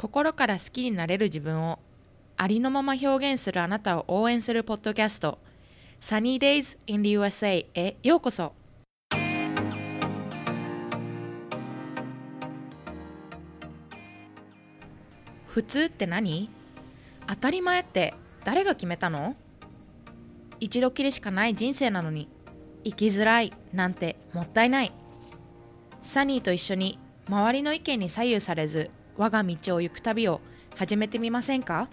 [0.00, 1.78] 心から好きになれる自分を
[2.38, 5.36] ありのまま表現するあなたを応援するポッドキャスト。
[6.00, 8.54] Sunny Days in the USA へようこそ。
[15.48, 16.48] 普通って何？
[17.26, 19.36] 当たり前って誰が決めたの？
[20.60, 22.26] 一度きりしかない人生なのに
[22.84, 24.94] 生きづらいなんてもったいない。
[26.00, 26.98] サニーと一緒に
[27.28, 28.90] 周りの意見に左右されず
[29.20, 30.40] 我が道を行く旅を
[30.76, 31.90] 始めてみませんか？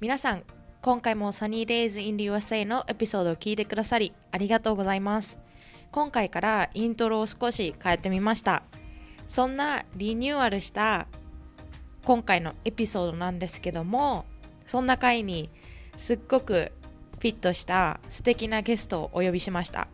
[0.00, 0.42] 皆さん
[0.80, 5.38] 今回も Sunny Days in the USA のエピソードを聞いてくださりありがとうございます。
[5.92, 8.64] 今回からイントロを少し変えてみました。
[9.28, 11.06] そんなリニューアルした
[12.04, 14.24] 今回のエピソードなんですけども
[14.66, 15.50] そんな回に
[15.96, 16.72] すっごく
[17.20, 19.86] フィットした素敵なゲストをお呼びしました。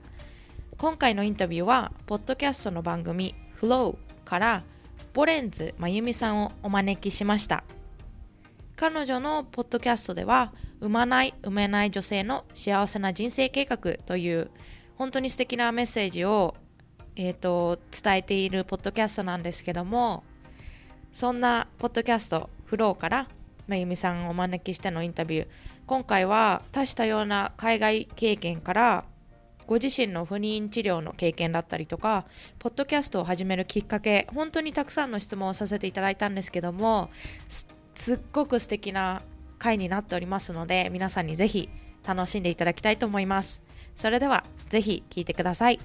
[0.78, 4.62] 今回のインタビューはポッドキャストの番組 Flow から
[5.12, 7.64] ボレンズまゆみさんをお招きしました。
[8.76, 14.52] 彼女のポッドキャストでは産まない産めない女性の幸せな人生計画という
[14.94, 16.54] 本当に素敵なメッセージを、
[17.16, 20.22] えーと、伝えているポッドキャストなんですけども
[21.12, 23.28] そんなポッドキャストフローから
[23.66, 25.48] まゆみさんをお招きしてのインタビュー。
[25.88, 29.04] 今回は多種多様な海外経験から
[29.68, 32.24] ご自身の不妊治療の経験だったりとか
[32.58, 37.10] ポッドキャストを始めるきっかけ本当にたくさんの質問をさせていただいたんですけども
[37.94, 39.20] すっごく素敵な
[39.58, 41.68] 回になっておりますので皆さんにぜひ
[42.06, 43.60] 楽しんでいただきたいと思います。
[43.94, 45.78] それではぜひ聞いてください。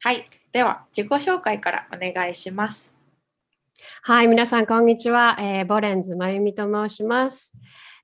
[0.00, 0.24] はい。
[0.50, 2.98] では自己紹介からお願いします。
[4.02, 7.54] はい皆さんこんにちは、えー、ボレンズまゆみと申します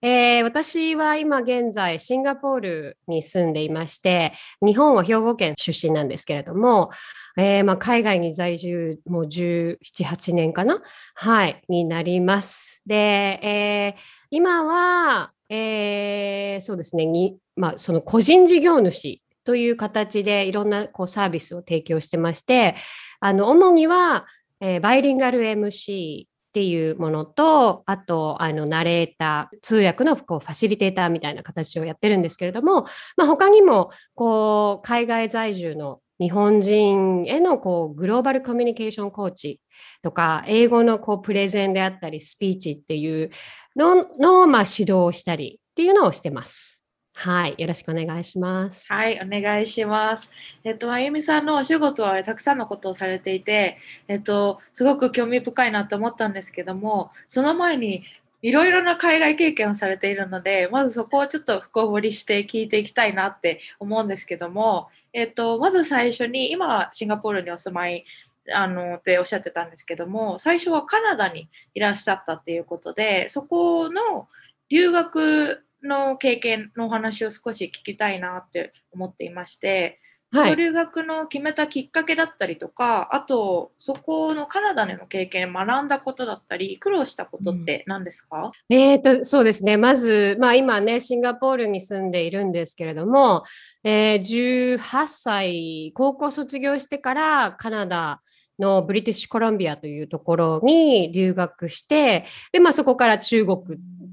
[0.06, 6.90] えー、私は今現在シンガポールに住んでいまして日本は兵庫県出身なんですけれども、
[7.38, 10.82] えー、まあ、海外に在住もう17、8年かな？
[11.14, 12.82] はい、になります。
[12.84, 14.00] で、えー、
[14.30, 22.74] 今は、えそうですね、にまあ、その個人事業主という形でいろんなこうサービスを提供してまして、
[23.20, 24.26] あの主には、
[24.60, 39.60] えバイリンガル MC っていうものと、あと、あの、ナレーター、通訳のこうファシリテーターみたいな形をやってるんですけれども、まあ、他にも、こう、海外在住の日本人へのこうグローバルコミュニケーションコーチ
[40.00, 43.30] とか、英語のこうプレゼンであったり、スピーチっていう
[43.74, 46.83] のの、まあ、指導をしたりっていうのをしてます。
[47.16, 48.92] はい、よろしくお願いします。
[48.92, 50.30] はい、お願いします。
[50.62, 58.02] えっと、あゆみさんのお仕事はたくさんのことをされていて、えっと、すごく興味深いなと思ったんですけども、その前に
[58.42, 68.04] いろいろな海外経験をされているので、まずそこをちょっと深掘りして聞いていきたいなって思うんですけども、えっと、まず最初に、今はシンガポールにお住まい
[68.52, 74.28] あのっておっしゃってたんですけども、最初はカナダにいらっしゃったっていうことで、そこの
[74.68, 80.00] 留学の経験のお話を少し聞きたいなって思っていまして、
[80.34, 89.76] はい、留学の決めたきっかけだったりとかあとそこのカナダでの経験学んだことだったり苦労したことって何ですか、うん、えーと、そうですね。
[89.76, 93.44] まず、まあ、今ねシンガポールに住んでいるんですけれども、
[93.84, 98.20] えー、18歳高校卒業してからカナダ
[98.58, 103.60] のブリティッシュコロンビアというところに留学して、で、まあそこから中国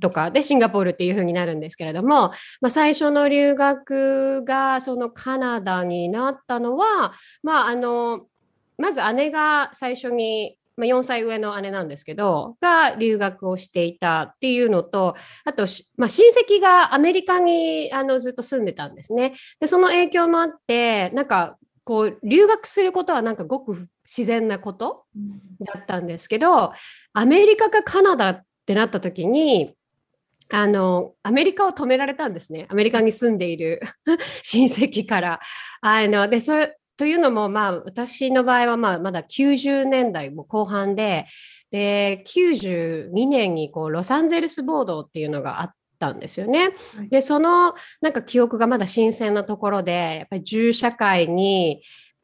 [0.02, 7.14] とかでシンガポールっていう風になるんですけれども、まあ最初の留学がそのカナダになったのは、
[7.44, 8.26] まああの、
[8.78, 15.66] まず姉が最初にまあ、4歳上の姉なんですけど、が留学をしていたっていうのと、あと、
[15.98, 19.34] まあ、親戚がアメリカにあのずっと住んでたんですね。
[19.60, 25.06] で、その影響もあって、なんか、こう、留学することはなんかごく自然なこと
[25.66, 26.74] だったんですけど、
[27.14, 29.74] アメリカかカナダってなった時に
[30.52, 33.82] あのアメリカを止められたんですねアメリカに住んでいる
[34.44, 35.40] 親戚から。
[35.82, 36.54] あのでそ
[36.98, 41.26] というのも、まあ、私の場合は、まあ、まだ90年代も後半で
[41.72, 46.76] で92年にこうロサンゼルスボードっていうのがあったんですよね。
[47.10, 51.82] でそのなんか記憶がまだ新鮮なところでやっぱり銃社会に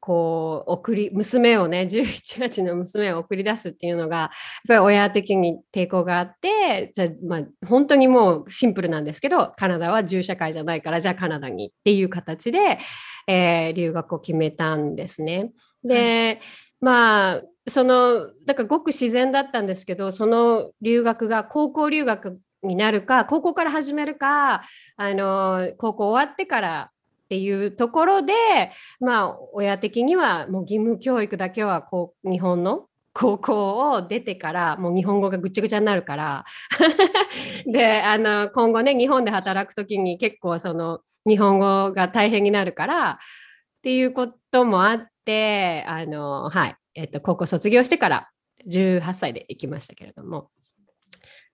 [0.08, 4.30] こう送り娘をね 11月の娘を送り出すっていうのがやっ
[4.70, 12.80] ぱり親的に抵抗があってじゃまあ本当にもうシンプルなんですけどカナダは銃社会じゃないからじゃあカナダにっていう形で、
[13.28, 15.52] えー、留学を決めたんですね。
[15.84, 16.40] で、はい、
[16.80, 24.64] まあそのだからごく自然だったんですけどその留学が高校留学になるか高校から始めるか
[24.96, 26.92] あの高校終わってから
[27.28, 28.34] っていうところで、
[29.02, 36.46] まあ、親的にはもう義務教育だけはこう日本の高校を出てからもう日本語がぐちゃぐちゃになるから。
[37.66, 43.18] であの今後ね日本で働く時に結構その日本語が大変になるからっ
[43.82, 48.30] ていうこともあってあの、はいえっと、高校卒業してから
[48.70, 50.50] 18歳で行きましたけれども、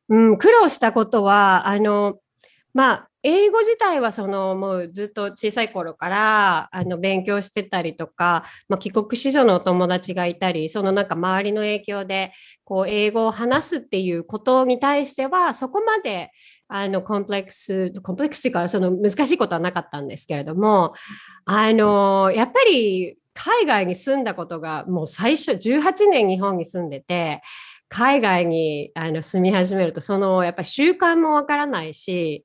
[0.10, 2.20] うん、苦労したことはあの
[2.74, 12.34] まあ英語自体はそのもうずっと小さい頃からあの勉強してたりとか、まあ、帰国子女のお友達がいたりそのなんか周りの影響で
[12.66, 16.32] こう英語を話すっていうことに対してはそこまで
[16.68, 20.94] あのコンプレックスコンプレックスっていうかその難しいことはなかったんですけれども
[21.46, 27.42] あのやっぱり海外に住んだことがもう最初18年日本に住んでて
[27.88, 32.44] 海外にあの住み始めるとそのやっぱり習慣もわからないし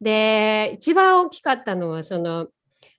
[0.00, 2.48] で、一番大きかったのは、その、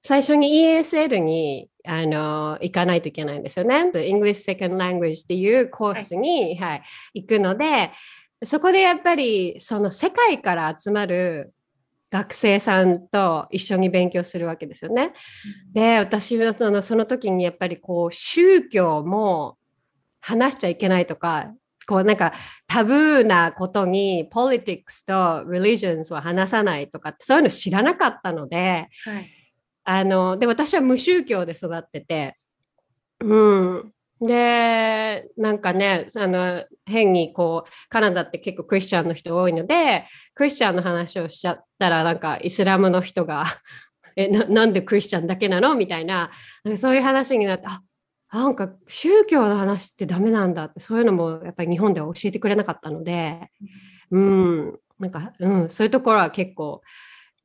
[0.02, 3.90] 最初に ESL にあの行かないといけないんですよね。
[3.92, 6.84] English Second Language っていうコースに、はい、はい、
[7.16, 7.92] 行くので、
[8.44, 11.54] そこでやっぱりその世界から集まる
[12.12, 15.14] 学生さんと一緒に勉強するわけですよね。
[15.74, 19.58] で、私はそのその時にやっぱりこう宗教も
[20.22, 21.52] 話しちゃいけないとか、
[21.88, 22.34] こうなんか
[22.68, 29.30] タブーなことに politics と religions は話さないとかそういうの知らなかったので、はい、
[29.84, 32.38] あので私は無宗教で育ってて、
[33.22, 43.46] うん、でなんかねあの変にこうカナダって結構クリスチャンの人多いのでクリスチャンの話をしちゃったらなんかイスラムの人が
[44.16, 45.76] えななんでクリスチャンだけなの？
[45.76, 46.32] みたいな
[46.78, 47.82] そういう話になってあ
[48.36, 53.50] なんか宗教の話ってダメなんだってそういうのもやっぱり日本では教えてくれなかったので、
[54.12, 56.82] うん、なんか、うん、そういうところは結構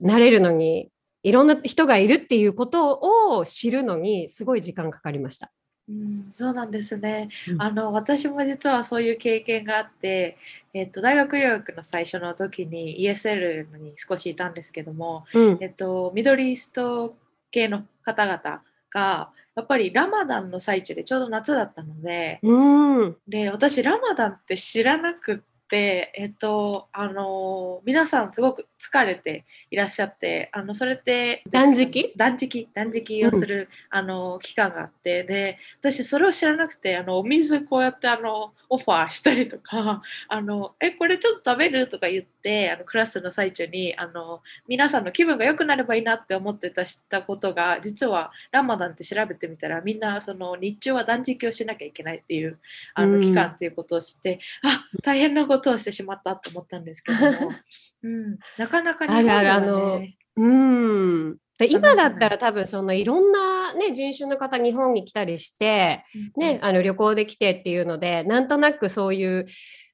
[0.02, 0.90] 慣れるのに
[1.22, 2.98] いろんな人がいるっていうこと
[3.36, 5.52] を知るのにすごい時間かかりました。
[5.88, 10.38] うん、そうなんですね、うん、あの私も実はそういう経験があって、
[10.72, 17.16] えっと、大学留学の最初の時に ESL に少しいたんですけども、うん、えっと、ミドリースト
[17.50, 32.12] 系の方々がやっぱりラマダンの最中でちょうど夏だったので、うん、で私ラマダンって知らなくってえっとあの皆さんすごく疲れていらっしゃってあのそれって断食？
[32.16, 32.68] 断食？
[32.72, 52.58] 断食をする、うん、あの期間があってで私それを知らなくてあのお水こうやってあのオファーしたりとか あのえこれちょっと食べるとか言ってあのクラスの最中にあの皆さんの気分が良くなればいいなって思ってたしたことが実はラマダンって調べてみたらみんなその日中は断食をしなきゃいけないっていう
[52.94, 57.52] あの期間っていうことを知って、うん、あ大変なことをしてしまったと思ったんですけども。
[58.02, 60.00] うん、なかなか日本では、ね、あるあの
[60.36, 61.36] うん。
[61.58, 66.04] で今だったら多分そのいろんな、ね、人種の方日本に来たりして、
[66.38, 69.44] ね、あの旅行で来てっていうのでなんとなくそういう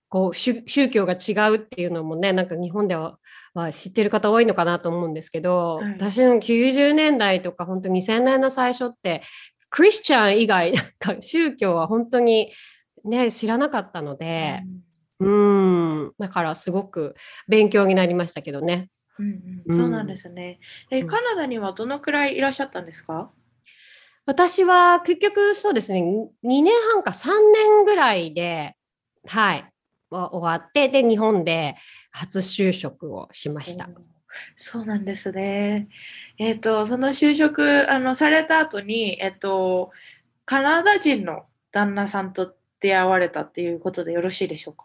[0.08, 3.18] こう宗教が違うっていうのもねなんか日本では
[3.52, 9.22] は知ってる方多いのかなと思うんですけど、はい、私の90年代とか本当2000年の最初って
[9.70, 12.52] クリスチャン以外なんか宗教は本当に
[13.04, 14.80] ね知らなかったので、うん、
[16.18, 17.14] だからすごく
[17.48, 18.90] 勉強になりましたけどね。
[19.18, 20.60] うんうん、そうなんですね。
[20.90, 23.30] え、カナダにはどのくらいいらっしゃったんですか？
[24.26, 28.76] 私は結局そうですね、2年半か3年ぐらいで、
[29.26, 29.72] はい、
[30.10, 31.76] 終わって、で、日本で
[32.10, 33.88] 初就職をしました。
[34.54, 35.88] そうなんですね。
[36.38, 39.92] えっ、ー、と、その就職あのされた後に、えっ、ー、と、
[40.44, 44.84] カナダ人の旦那さんと出会われたっていうことでよろしいでしょうか？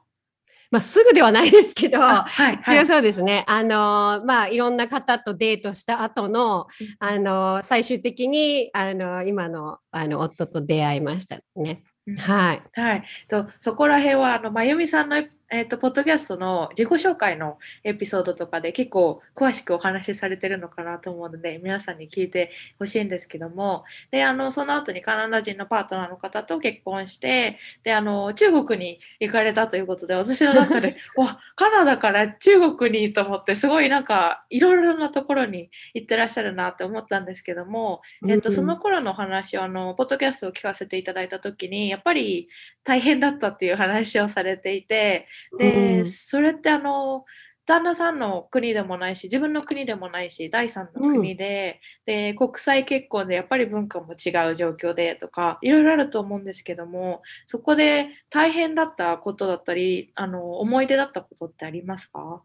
[0.71, 3.43] まあ、すぐではないですけど、はい、はい、そうですね。
[3.47, 6.67] あの、まあ、いろんな方とデートした後の、
[6.99, 11.83] あの、最終的に、あの、今の、あの、夫と出会いましたね。
[12.17, 12.63] はい。
[12.73, 13.03] はい。
[13.27, 15.21] と、そこら辺は、あの、まゆみさんの
[15.53, 42.47] えっ、ー、と、ポッドキャストの自己紹介のエピソードとかで結構詳しくお話しされてるのかなと思うので、皆さんに聞いてほしいんですけども、で、あの、その後にカナダ人のパートナーの方と結婚して、で、あの、中国に行かれたということで、私の中で、 わ、カナダから中国にと思って、すごいなんか、いろいろなところに行ってらっしゃるなって思ったんですけども、えっ、ー、と、その頃の話を、あの、ポッドキャストを聞かせていただいた時に、やっぱり
[42.85, 47.25] 大変だったっていう話をされていて、で、うん、それってあの
[47.65, 62.41] 旦那さんの国でもないし自分の国でもないし第三の国でうん、で国際結婚でやっぱり文化も違う状況でとかいろいろあると思うんですけどもそこで大変だったことだったりあの思い出だったことってありますか？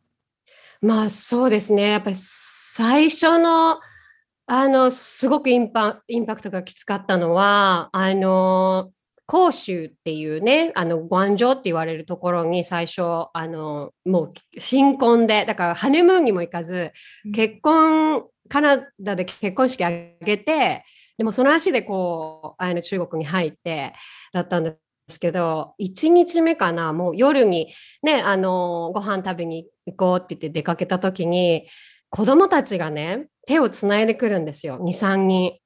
[0.81, 1.91] まあそうですね。
[1.93, 3.81] やっぱり最初の
[4.49, 8.93] あの、すごくインパインパクトがきつかったのは、あの、
[9.29, 13.03] 広州っていうね、あの、グアンジョって言われるところに最初、
[13.33, 16.93] あの、もう新婚で、だからハネムーンにも行かず、
[17.35, 20.85] 結婚、カナダで結婚式あげて、
[21.19, 23.95] でもその足でこう、あの中国に入って
[24.33, 24.77] だったんで
[25.09, 31.67] すけど、1日目かな、もう夜にね、あの、ご飯食べに行こうって言って出かけた時に、
[32.11, 35.59] 子供たちがね、手をつないでくるんですよ、2、3人。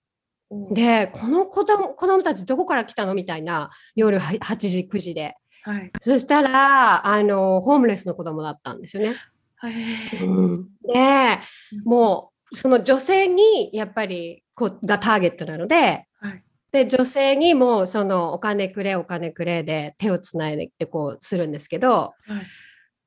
[0.73, 3.14] で、この子供子供たちどこから来たの？
[3.14, 5.37] みたいな、夜8時、9時で。
[5.62, 9.16] はい、そしたら、あの、ホームレスの子供だったんですよね。
[9.57, 9.75] はい
[10.23, 11.38] うん、で、
[11.85, 16.42] もう、その女性にやっぱりこがターゲットなので、はい、
[16.73, 22.40] で女性にもそのお金くれお金くれで手をつないでってこうするんですけど、は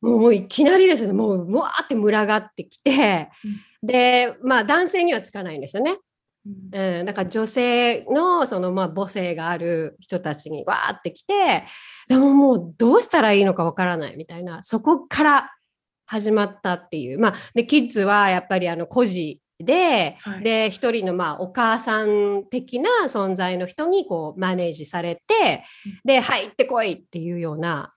[0.02, 1.12] い、もういきなりですね。
[1.12, 3.30] もうわーって群がってきて、
[3.82, 5.98] うん、でまあ男性にはつかないんですよね。
[6.46, 11.64] うん、だから女性のそのまあ母性がある人たちにわーって来て
[12.08, 15.52] でももうどうしたらいいのかわからないみたいなそこから
[16.06, 17.20] 始まったっていう。
[17.20, 25.64] まあでキッズはやっぱりあの孤児で、はい、で一人のまあお母さん的な存在の人にこうマネージされて、
[26.04, 27.94] で入ってこいっていうような、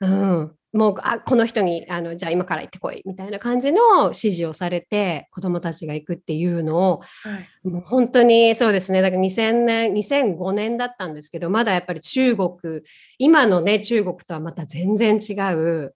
[0.00, 12.82] うん、もうあこの人にあのじゃあ今から行ってこいみたいな感じの指示をされて子どもたちが行くっていうのを、はい、もう本当にそうですねだから2000年2005年だったんですけどまだやっぱり中国
[13.18, 15.94] 今のね中国とはまた全然違う、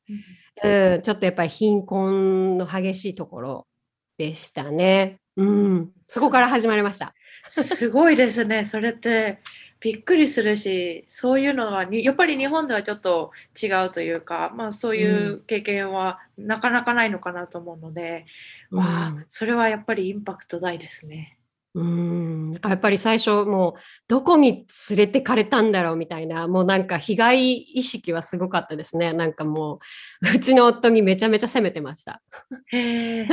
[0.63, 3.67] うん、うん、ちょっとやっぱり貧困の激しいところ
[4.19, 5.19] でしたね。
[5.37, 7.15] うん、そこから始まりました。
[7.49, 8.65] すごいですね。
[8.65, 9.39] それって
[9.81, 18.27] びっくりするしそういうのはやっぱり日本ではちょっと違うというか、まあ、そういう経験はなかなかないのかなと思うので、
[18.71, 21.39] うん、わあそれはやっぱりインパクト大ですね。
[21.75, 22.59] うん。
[22.65, 29.13] やっぱり最初もうどこに連れてかれたんだろうみたいなもうなんか被害意識はすごかったですね。
[29.13, 29.79] なんかもう
[30.35, 32.21] うちの夫にめちゃめちゃ責めてました。
[32.73, 33.29] へえ、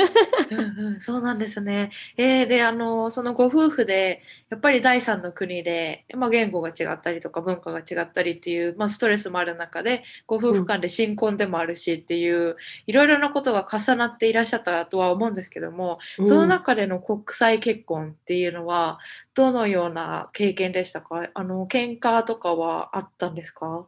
[0.52, 1.90] うんうん、 そうなんですね。
[2.16, 19.00] えー、であのそのご夫婦でやっぱり第三の国で、まあ、言語が違ったりとか文化が違ったりっていう、まあ、ストレスもある中でご夫婦間で新婚でもあるしっていう、うん、いろいろなことが重なっていらっしゃったとは思うんですけども、その中での国際結婚っていうのは
[19.36, 21.30] どのような経験でしたか？
[21.34, 23.88] あの喧嘩とかはあったんですか？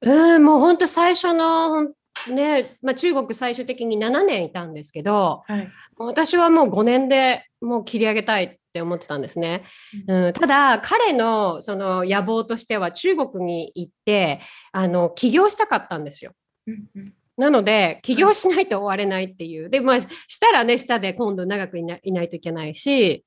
[0.00, 1.92] うん、もう本当最初の
[2.28, 9.62] ね、まあ、中国最終的に7年いたんですけど、はい、私はもう5年でもう切り上げたいって思ってたんですね。
[10.08, 14.40] うん、ただ彼のその野望としては中国に行って
[14.72, 16.32] あの起業したかったんですよ。
[16.66, 19.68] うんうんなので、起業しないと終われないっていう。
[19.68, 23.24] で、まあ、したらね、下で今度長くいないといけないし、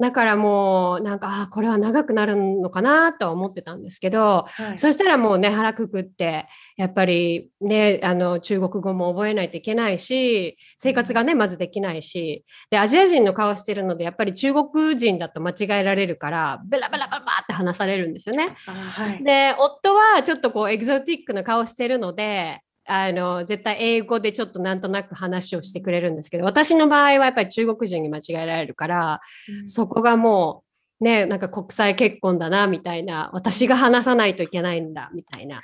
[0.00, 18.50] だからもう、なんか、あこれは長くなるのかなとは思ってたんですけど、はい、そしたらもうね、腹くくって、やっぱりね、あの、中国語も覚えないといけないし、生活がね、まずできないし、で、アジア人の顔してるので、やっぱり中国人だと間違えられるから、ベラベラベラって話されるんですよね。
[18.66, 29.20] はい、で、夫はちょっとこう、エキゾティックな顔してるので、あの絶対英語でちょっとなんとなく話をしてくれるんですけど私の場合はやっぱり中国人に間違えられるから、
[29.60, 30.64] うん、そこがも
[31.00, 35.62] うねなんか国際結婚だなみたいな私が話さないといけないんだみたいな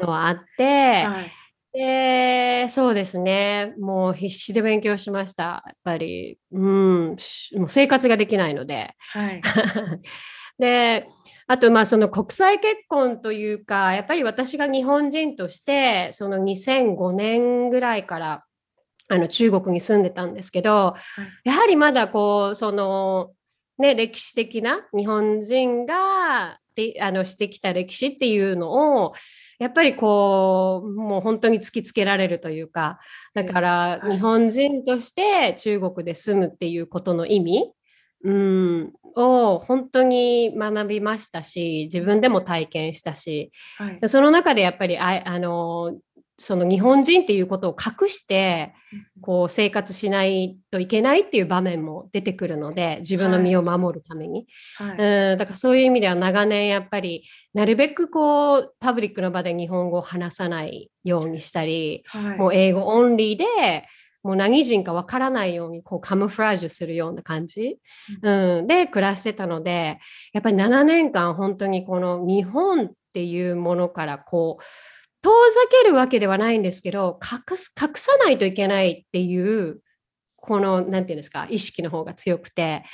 [0.00, 1.04] のはあって。
[1.04, 1.32] はい
[1.72, 3.74] で、そうですね。
[3.78, 5.62] もう必死で勉強しました。
[5.64, 8.96] やっぱり、うん、もう生活ができないので。
[9.12, 9.40] はい、
[10.58, 11.06] で、
[11.50, 18.44] あとまあその国際結婚というかやっぱり私が日本人としてその2005年ぐらいから
[19.08, 20.94] あの中国に住んでたんですけど、
[21.42, 23.32] やはりまだこうその
[23.78, 29.14] ね歴史的な日本人がであのしてきた歴史っていうのを
[29.58, 33.00] やっぱりこうもう本当に突きつけられるというか
[33.34, 37.72] だから日本人として中国で住むっていうことの意味
[38.24, 45.98] うん、を本当に学びましたし自分でも体験したし、はい、その中でやっぱりああの
[46.42, 48.72] その日本人っていうことを隠して
[49.20, 54.46] こう生活しないといけないっていう場面も出てくるので自分の身を守るために、
[54.76, 54.88] はい。
[54.88, 55.38] はい、うん。
[55.38, 62.04] だからそういう意味では長年やっぱりなるべくこうパブリックの場で日本語を話さないようにしたり、
[62.38, 63.44] もう英語オンリーで
[64.22, 67.78] もう何人かわからないようにこうカムフラージュするような感じ、
[68.22, 69.98] うん、で暮らしてたので
[70.32, 74.64] やっぱり7年間本当にこの日本っていうものからこう
[75.22, 75.34] 遠ざ
[75.82, 79.80] けるわけではないんですけど隠す隠さないといけないっていう
[80.36, 82.84] このなんていうんですか意識の方が強くて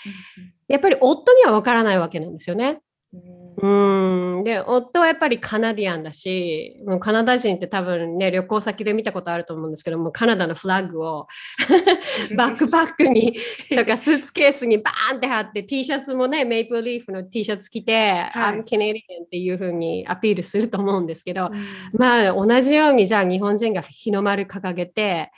[0.68, 2.80] やっぱり夫には分からないわけなんですよね。
[3.58, 4.44] うん。
[4.44, 11.26] で夫はやっぱりカナディアンだしもうカナダ人って多分ね旅行先で見たことあると思うんですけどもカナダのフラッグを
[12.36, 13.36] バックパックに
[13.74, 25.30] とかスーツケースにバーンって貼って T シャツもねメイプルリーフの T シャツ着て、はい、I'm Canadian っていう風にアピールすると思うんですけど、うん、まあ同じようにじゃあ日本人が日の丸掲げて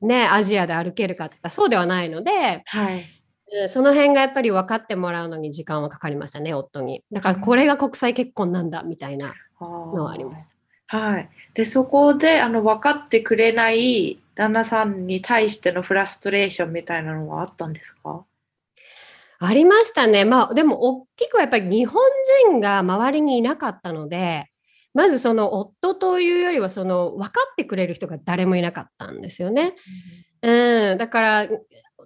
[0.00, 3.19] ねアジアで歩けるかって言ったらそうではないので、はい
[3.68, 7.02] その辺がやっぱり分かってもらうのに時間はかかりましたね、夫に。
[7.10, 10.48] だからこれが国際結婚なんだみたいなのはありまし
[10.88, 10.98] た。
[10.98, 11.28] はい。
[11.54, 18.24] で、そこであの分かってくれない旦那さんに対してのフラストレーションみたいなのはあったんですか？
[19.38, 20.24] ありましたね。
[20.24, 22.02] まあでも大きくはやっぱり日本
[22.50, 24.50] 人が周りにいなかったので、
[24.92, 29.76] まずその夫というよりはその分かってくれる人が誰もいなかったんですよね。
[30.42, 31.48] うん、だから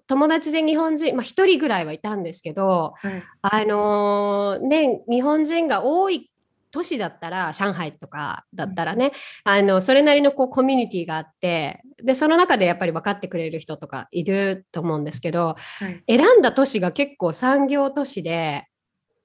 [0.06, 6.30] 友達で日本人、まあ、1人ぐらいはいたんですけど、はい、あのー、ね、日本人が多い
[6.70, 9.12] 都市だったら上海とかだったらね、
[9.46, 18.66] うん、あのそれなりのこうコミュニティがあってでその中でやっぱり分かってくれる人とかいると思うんですけど、はい、選んだ都市が結構産業都市で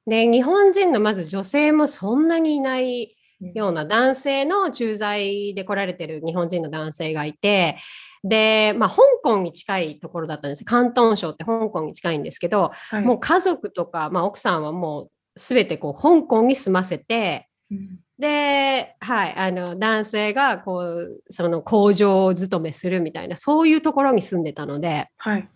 [0.06, 7.78] で日本人のまず女性もそんなにいないような男性の駐在で来られてる日本人の男性がいて
[8.24, 10.64] で、まあ、香港に近いところだったんです。
[10.68, 25.48] 広東省って香港に近いんですけど、はい、もう家族とか、まあ、奥さんはもう全てこう香港に住ませて、うん、で、はい、あの男性がこうその工場勤めするみたいなそういうところに住んでたので、はい、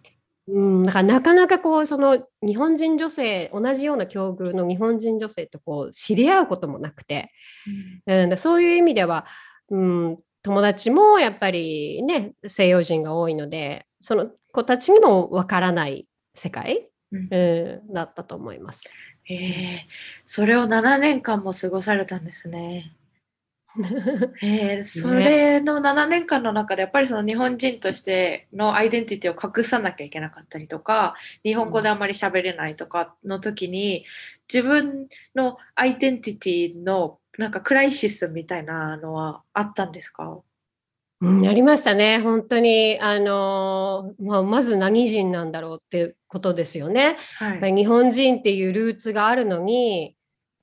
[0.48, 7.32] うん、だからなかなかこうその日本人女性同じような境遇の日本人女性とこう知り合うこともなくて、
[8.08, 9.25] うん、うん、そういう意味では、
[9.70, 18.95] うん、友達もやっぱりね西洋人が多いのでその子たちにもわからない世界、うん、うん、だったと思います。
[19.29, 19.77] えー、
[20.25, 22.95] それを7年間も過ごされたんですね。
[24.43, 34.06] えー、それの7年間の中でやっぱりその日本人としてのアイデンティティを隠さなきゃいけなかったりとか日本語であんまり喋れないとかの時に
[34.51, 40.39] 自分のアイデンティティのなんかクライシスみたいなのはあったんですか？
[41.22, 47.17] うん、ありましたね、本当に、あのまあ、まず何人なんだろうっていうことですよね。
[47.38, 50.15] はい、日本人っていうルーツがあるのに、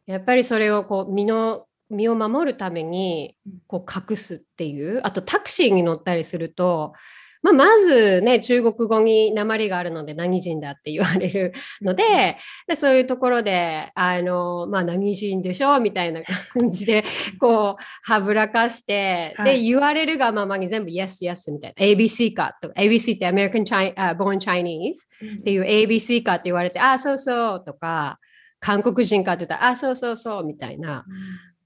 [0.06, 6.92] やっぱりそれをこう身の身を守るためにこう隠すっていう、あとタクシーに乗ったりすると、
[7.42, 12.36] まあ、まずね、中国語に鉛があるので何人だって言われるので、
[12.68, 17.04] でそういうところで、あの、まあ、何人でしょうみたいな感じで、
[17.38, 21.84] こう、はぶらかして、はい、で、言われるがままに全部 yes, yes みたいな。
[21.84, 24.94] ABC かとか、ABC って American Chi、uh, Born Chinese
[25.40, 28.18] っていう ABC かって言われて、あ、そうそうとか、
[28.60, 31.06] 韓国人かって言ったら、あ、そうそうそうみたいな。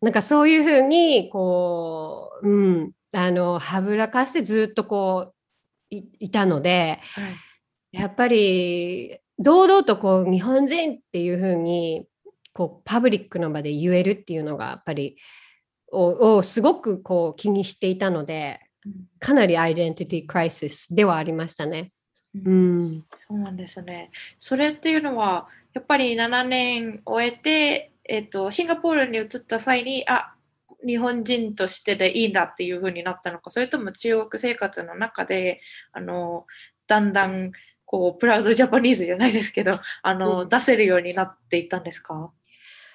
[0.00, 5.33] なんかそういうふうに、こう、うん、あの、はぶらかしてずっとこう、
[6.18, 7.28] いたので、は
[7.92, 12.06] い、やっぱり堂々とこう日本人っていうふうに
[12.52, 15.16] こうパブリックの場で言えるっていうのがやっぱり
[15.90, 18.60] をすごくこう気にしていたので
[19.18, 21.92] かなりアイデンティティクライシスではありましたね。
[22.34, 24.10] うん、そうなんですね。
[24.38, 30.33] それっていうのはやっぱり7年終えて、えーと、シンガポールに移った際にあ
[30.86, 35.60] 日本人としてでいいんだっていう風になったのかそれとも中国生活の中で
[35.92, 36.46] あの
[36.86, 37.52] だんだん
[37.84, 42.30] こうプラウドジャパニーズじゃないですけどあの、うん、出せるようになっていったんですか？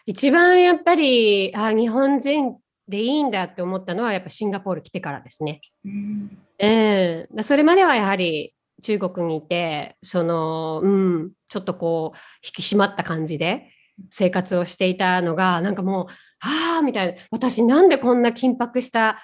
[0.05, 5.61] 一番やっぱりあ日本人でいいんだって思ったのはやっぱシンガポール来てからですね。
[5.85, 13.69] うん、えー、それまではやはり中国にいてその、うん、ちょっとこう引き締まった感じで
[14.09, 16.07] 生活をしていたのがなんかもう
[16.41, 17.21] ああみたいな。
[17.31, 19.19] 私なんでこんな緊迫した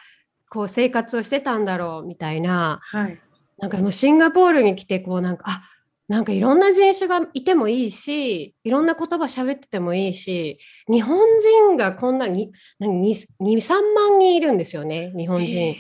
[0.50, 3.20] こう生活をしてたんだろうみたいな、はい、
[3.58, 5.64] なんかもうシンガポールに来てこうなんかあ
[6.08, 15.76] なんかいろんな人種がいてもいいしいろんな言葉喋っててもいいし日本人がこんなに23万人いるんですよね日本人。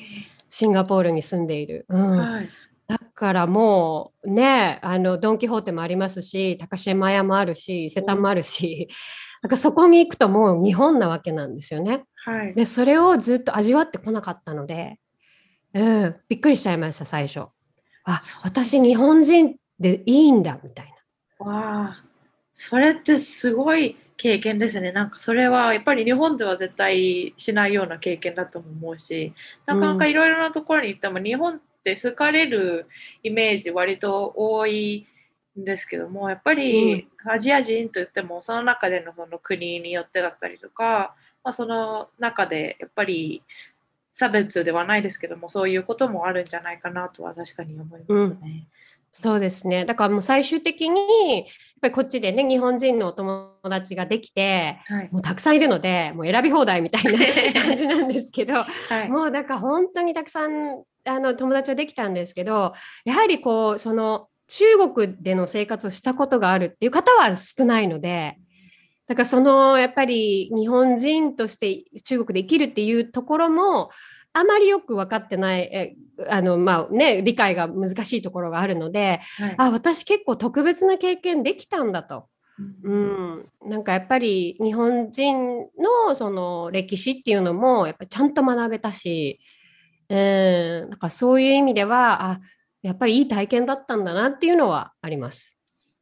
[0.49, 1.85] シンガポールに住んでいる。
[1.89, 2.17] うん。
[2.17, 2.49] はい、だ
[3.15, 8.89] からもうねあのドン・キホーテもありますし高島屋もあるし伊勢丹もあるし、
[9.41, 12.03] なんかそこに行くともう日本なわけなんですよね。
[12.25, 14.99] はい、でそれをずっと味わってこなかったので、
[15.73, 17.47] うん、びっくりしちゃいました最初。
[18.03, 20.93] あ私日本人でいいんだみたい
[21.39, 21.45] な。
[21.45, 22.03] わあ
[22.51, 24.91] それってすごい経験ですね。
[24.91, 29.33] なんかそれはやっぱり日本では絶対しないような経験だと思うし
[29.65, 32.87] なかなかいろいろなところに行っても日本って好かれる
[33.21, 35.05] イメージ割と多い
[35.59, 43.43] んですけどもやっぱりアジア人といってもその中でのその国によってだったりとか、まあ、その中でやっぱり
[44.11, 48.35] 差別ではないですけどもそういうこともあるんじゃないかなとは確かに思いますね。
[48.43, 48.67] うん
[49.17, 49.85] そうですね。
[49.85, 50.99] だからもう最終的に、
[51.37, 51.45] やっ
[51.79, 57.11] ぱりこっちでね、日本人のお友達ができて、はい、もうたくさんいるので、もう選び放題みたいな
[57.63, 58.65] 感じなんですけど、は
[59.05, 62.73] い、もうだから本当にたくさんあの友達はできたんですけど、
[63.05, 68.37] やはりこう、その中国での生活をしたことがあるっていう方は少ないので、
[69.07, 73.91] だからそのやっぱり日本人として中国で生きるっていうところも
[74.33, 75.95] あまりよく分かってないえ
[76.27, 82.27] あの、まあね、理解が難しいところがあるので、はい、あ私結構特別な経験できたんだと。
[82.83, 85.59] うん、なんかやっぱり日本人
[86.07, 89.39] のその歴史っていうのもやっぱりちゃんと学べたし、
[90.09, 92.39] えー、なんかそういう意味ではあ
[92.81, 95.55] やっぱりいい体験だったんだなっていうのはあります。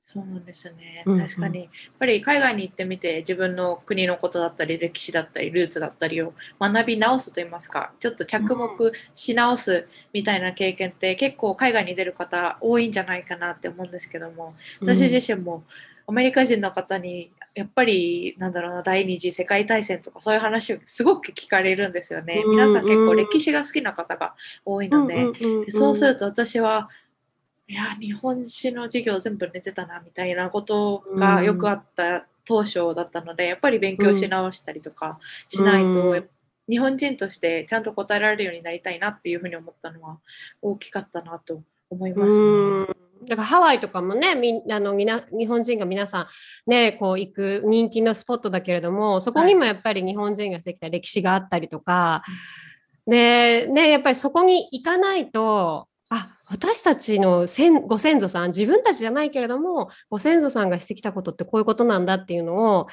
[0.06, 1.04] そうなんですね。
[1.06, 15.64] 確かに、やっぱり海外に行ってみて自分の国のことだったり歴史だったりルーツだったりを学び直すといいますかちょっと着目し直すみたいな経験って結構海外に出る方多いんじゃないかなって思うんですけども私自身も
[16.06, 22.44] アメリカ人の方にやっぱりなんだろうな第二次世界大戦とかそういう話をすごく聞かれるんですよね。
[22.48, 24.36] 皆さん結構歴史が好きな方が
[24.66, 25.28] 多いので、
[25.70, 26.90] そうすると私は
[27.68, 36.16] いや日本史の授業全部寝てたなみたいなことがよくあった当初だったので、やっぱり勉強し直したりとかしないと、
[36.68, 40.20] 日本人としてちゃんと答えられるようになりたいなっていうふうに思ったのは
[40.62, 42.88] 大きかったなと思います、ね、
[43.28, 46.28] だからハワイとかもねみあのみな日本人が皆さ
[46.68, 52.24] んねこう行く人気のスポットだけれどもそこにもやっぱり日本人がしてきた歴史があったりとか、は
[53.08, 62.88] い、でねやっぱりそこに行かないとあ私たちの先ご先祖さん自分たちじゃないけれどもご先祖さんがしてきたことってこういうことなんだっていうのを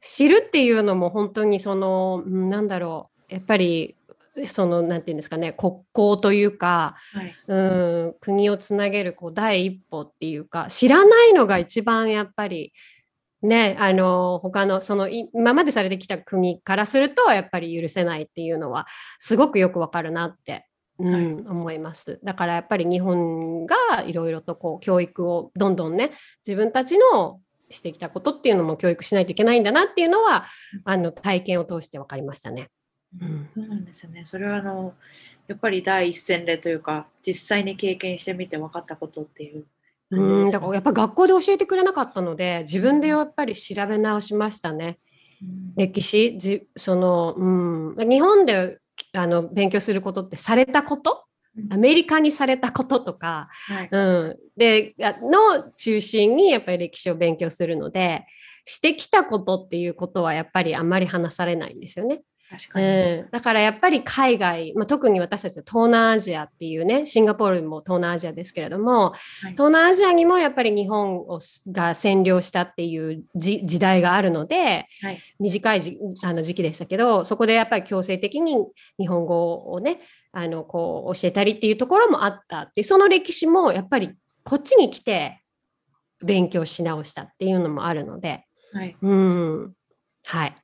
[0.00, 3.96] 知るっていうのも本当にそのなんだろうやっぱり
[4.46, 12.72] そのなんていうんですかね国交というか、はい、うん国をつなげるこう第一歩っていうか知らないのが一番やっぱり
[13.42, 18.86] ねあの他のその今までされてきた国からするとやっぱり許せないっていうのは
[19.18, 20.66] すごくよくわかるなって
[21.02, 22.20] うん、思います。
[22.22, 26.12] だからやっぱり日本がいろいろとこう教育をどんどんね
[26.46, 27.40] 自分たちの
[27.70, 30.44] してきたことっていうのも教育しないといけないんだなっていうのは
[30.84, 32.68] あの体験を通して分かりましたね。
[33.18, 34.24] うん、そうなんですよね。
[34.24, 34.94] それはあの
[35.48, 39.64] やっぱり第一線でというか実際に経験してみて分かったことっていう。
[40.12, 44.98] うん、だからやっぱ学校で教えてくれなかったので自分でやっぱり調べ直しましたね。
[45.42, 48.78] うん、歴史じその、うん、日本で
[49.12, 51.24] あの勉強することってされたこと？
[51.68, 58.24] アメリカにされたこととか、はい、うん、での中心にやっぱり歴史を勉強するので
[58.64, 62.22] してきたことっていうことはやっぱりあんまり話されないんですよね。
[62.50, 69.16] 確かに、うん、だからやっぱり海外、まあ、特に私たちは東南アジアっていうねシンガポールも東南アジアですけれども、は
[69.48, 78.56] い、東南アジアにもやっぱり日本をが占領したっていう時代があるので、はい、短いじあの時期でしたけどそこでやっぱり強制的に
[78.98, 80.00] 日本語をね
[80.32, 85.40] あのこう教えたりっていうところもあったってその歴史もやっぱりこっちに来て
[86.24, 89.72] 勉強し直したっていうのもあるので、はい、うん。
[90.26, 90.56] はい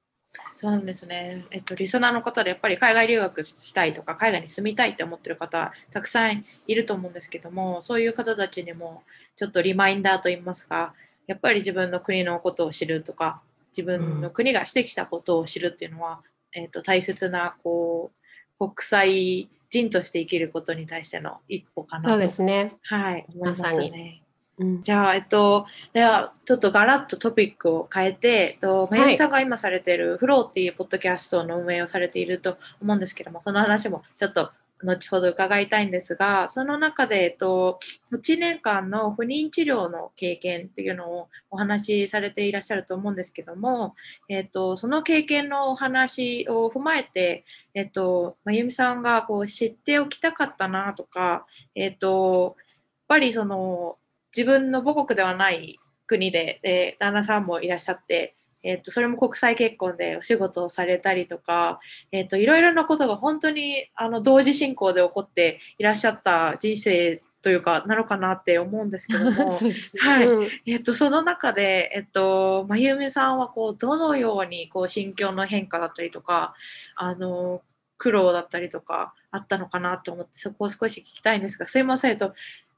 [0.57, 1.45] そうですね。
[1.51, 9.03] えっと、リスナーの方でやっぱり海外留学したいとか、海外に住みたいって思ってる方、たくさんいると思うんですけども、そういう方たちにも、
[9.37, 10.95] ちょっとリマインダーといいますか、
[11.27, 13.43] やっぱり自分の国のことを知るとか、
[13.77, 16.21] 自分の国がしてきたことを知るっていうのは、
[16.55, 18.11] うん、えっと、大切な、こ
[18.59, 22.09] う、国際人として生きることに対しての一歩かなと。
[22.11, 22.77] そうですね。
[22.83, 24.23] はい、思いますね。
[24.59, 34.51] うん、じゃあ、えっと、ではちょっとガラッとトピックを変えて、えっと、まゆみさんが今されているフローっていうポッドキャストの運営をされていると思うんですけども、その話もちょっと
[34.83, 37.79] 後ほど伺いたいんですが、その中で、えっと、
[38.13, 43.95] 1年間の不妊治療の経験っていうのをお話しされていらっしゃると思うんですけども、
[44.29, 52.77] えっと、その経験のお話を踏まえて、えっと、まゆみさんがこう知っておきたかったなとか、えっと、やっ
[53.09, 53.97] ぱりその
[54.37, 61.79] 自分の母国ではない国で、え旦那さんもいらっしゃって、えーと、それも国際結婚でお仕事をされたりとか、
[62.11, 69.53] えーと、いろいろなことが本当にあの同時進行で起こっていらっしゃった人生というかなのかなって思うんですけども、
[70.01, 70.27] はい、
[70.67, 76.55] えっ、ー、とその中でえっ、ー、とまゆみさんはこうどのようにこう心境の変化だったりとか
[76.97, 77.63] あの
[77.99, 82.19] 苦労だったりとかあったのかなと思ってそこを少し聞きたいんですがすいません。
[82.19, 82.35] と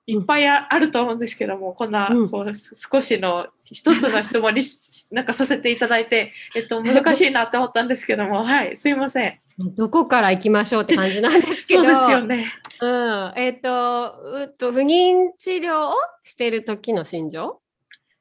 [0.08, 4.62] いっぱいあると思うんですけども、こんな、こう少しの一つの質問に
[5.12, 9.38] なんかさせていただいて、えっと、難しいなって思ったんですけども、 はい、すいません。
[9.58, 11.84] どこから行きましょうって感じなんですけど。
[11.84, 12.46] そうですよね。
[12.80, 13.32] うん。
[13.36, 15.92] えっ、ー、と、うと、不妊治療を
[16.24, 17.60] してる時の心情？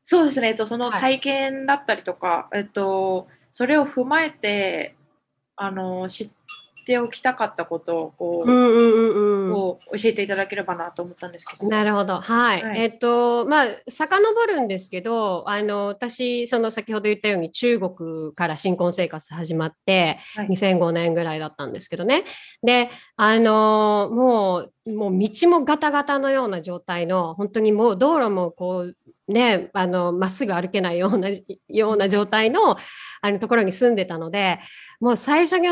[0.04, 0.50] そうですね。
[0.50, 4.95] えっと、その体験だったりとか、はい、えっと、それを踏まえて、
[5.56, 6.34] あの、知
[6.88, 11.67] っておきたかったことをこう、うんうんうん、を教えていただければなと思ったんですけど。
[11.67, 12.21] なるほど。
[12.21, 12.63] はい。
[12.63, 22.23] はい、えっと、まあ、遡るんですけど、あの、私、その先ほど言ったように中国から新婚生活始まって、はい、2005年ぐらいだったんですけどね。
[22.63, 28.86] で、あの、もう、もう道もガタガタのような状態の、本当にもう道路もこ
[29.28, 31.28] う、ね、あの、まっすぐ歩けないような、
[31.67, 32.78] ような状態の、
[33.21, 34.60] あのところに住んでたので、
[35.00, 35.67] もう最初に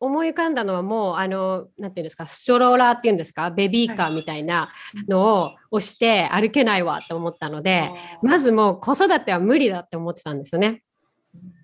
[0.00, 4.70] 思い浮かんだのはもう、あの、なんていうんですか、ストローラーっていうんですか、ベビーカーみたいな
[5.08, 7.90] のを押して歩けないわと思ったので、
[8.22, 10.82] まずもう子育ては無理だって思ってたんですよね。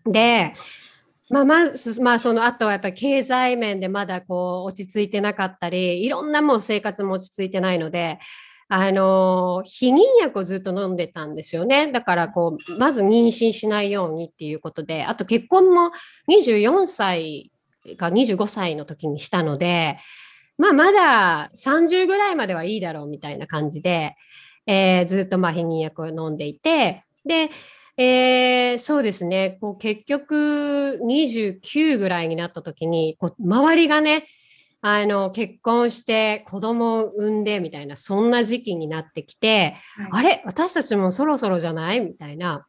[0.05, 0.55] で、
[1.31, 8.19] まあ、まず、まあ、その後はやっぱり経済面でまだこう落ち着いてなかったり、いろんなもう生活も落ち着いてないので、
[8.69, 11.93] あの、避妊薬をずっと飲んでたんですよね。
[11.93, 15.93] だからこう、まず妊娠しないようにっていうことで、あと結婚も
[16.29, 17.53] 24歳
[17.97, 19.99] か25歳の時にしたので、
[20.59, 24.17] まあまだ30ぐらいまではいいだろうみたいな感じで、
[24.67, 27.51] えー、ずっとまあ避妊薬を飲んでいて、で、
[27.97, 34.27] えー、そうですね、こう結局29ぐらいになった時に、こう周りがね、
[34.87, 42.67] あの結婚して子供を産んでみたいなそんな時期になってきて、はい、あれ私たちもそろそろじゃないみたいな。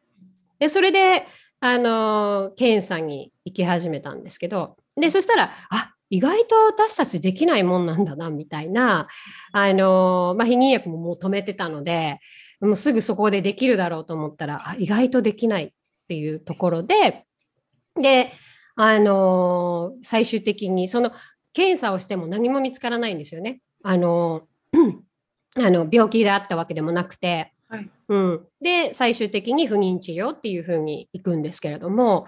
[0.58, 1.26] でそれで
[1.60, 9.08] あの検査に行き始めたんですけどでそしたらあ意外と私たちできないもんなんだなみたいな
[9.52, 12.20] あの、まあ、避妊薬ももう止めてたので
[12.60, 15.72] もうすぐそこでできるだろうと思ったらあ意外とできないっ
[16.08, 17.26] ていうところで
[18.00, 18.32] で
[18.76, 21.12] あの最終的にその
[21.52, 23.60] 検査をしても何も見つからないんですよね。
[23.82, 24.42] あの
[25.58, 32.26] あの病気であったわけでもなくて、はい、うん、で最終的に不妊治療っていうふうにいくんですけれども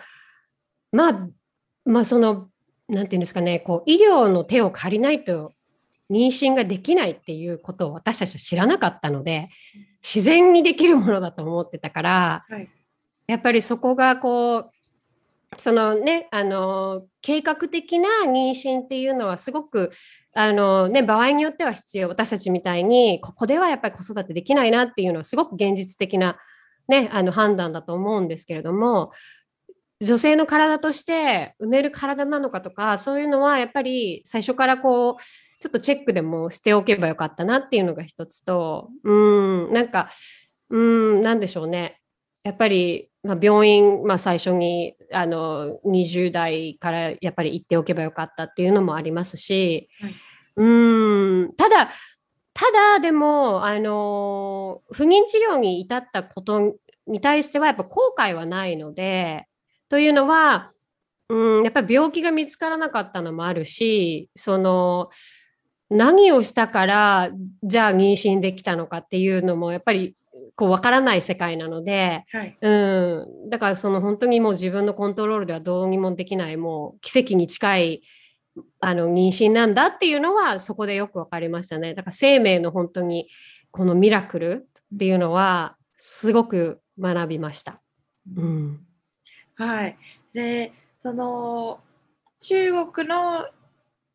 [0.92, 1.28] まあ
[1.84, 2.48] まあその
[2.88, 5.52] 何て言うんですかねこう医療の手を借りないと
[6.10, 9.50] 妊娠ができないっていうことを私たちは知らなかったので
[10.02, 12.68] 自然にできるものだと思ってたから、はい、
[13.26, 14.70] やっぱりそこがこう
[15.56, 19.90] そのね、あの、計画的な妊娠っていうのはすごく、
[20.34, 22.08] あのね、場合によっては必要。
[22.08, 26.38] 私たちみたいに、ここではやっぱり子育てできないなっていうのはすごく現実的な、
[26.86, 29.10] ね、あの判断だと思うんですけれども、
[30.00, 35.22] 女性の体として埋める体なのかとか、そういうのはやっぱり最初からこう、
[35.60, 40.08] ちょっとチェックでもしておけばよかったなっていうのが一つと、うん、なんか、
[40.70, 42.00] うん、なんでしょうね。
[42.44, 50.14] やっぱりまあ、病院、まあ、最初にあの20代からやっぱり行っておけばよかったっていうのもありますし、はい、
[50.56, 51.90] うんただ
[52.54, 59.46] ただでもあの不妊治療に至ったことに対してはやっぱ後悔はないので
[59.88, 60.72] というのは
[61.28, 65.10] うんやっぱり病気が見つからなかったのもあるしその
[65.90, 67.30] 何をしたから
[67.62, 70.16] じゃあ妊娠できたのかっていうのもやっぱり
[70.54, 78.02] こう分からない世界なので、はい、うん、だからその本当にもう自分のコントロールではどうにもできないもう奇跡に近い
[78.80, 81.94] あの妊娠なんだっていうのはそこでよく分かりましたね。
[81.94, 83.28] だから生命の本当に
[83.70, 87.80] このミラクルっていうのはすごく学びました。
[88.36, 88.80] うん、
[89.58, 89.98] はい、
[90.32, 91.80] でその
[92.40, 93.46] 中国の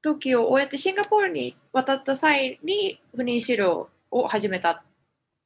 [0.02, 4.82] 時を終えてシンガポールに渡った際に不妊治療を始めたっ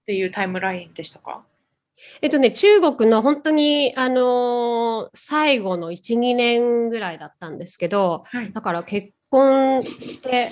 [0.06, 1.44] ていうタイムラインでしたか？
[2.22, 10.52] えっとね、中国の本当に、あのー、最後の1、2年ぐらいだったんですけど、はい、だから結婚して、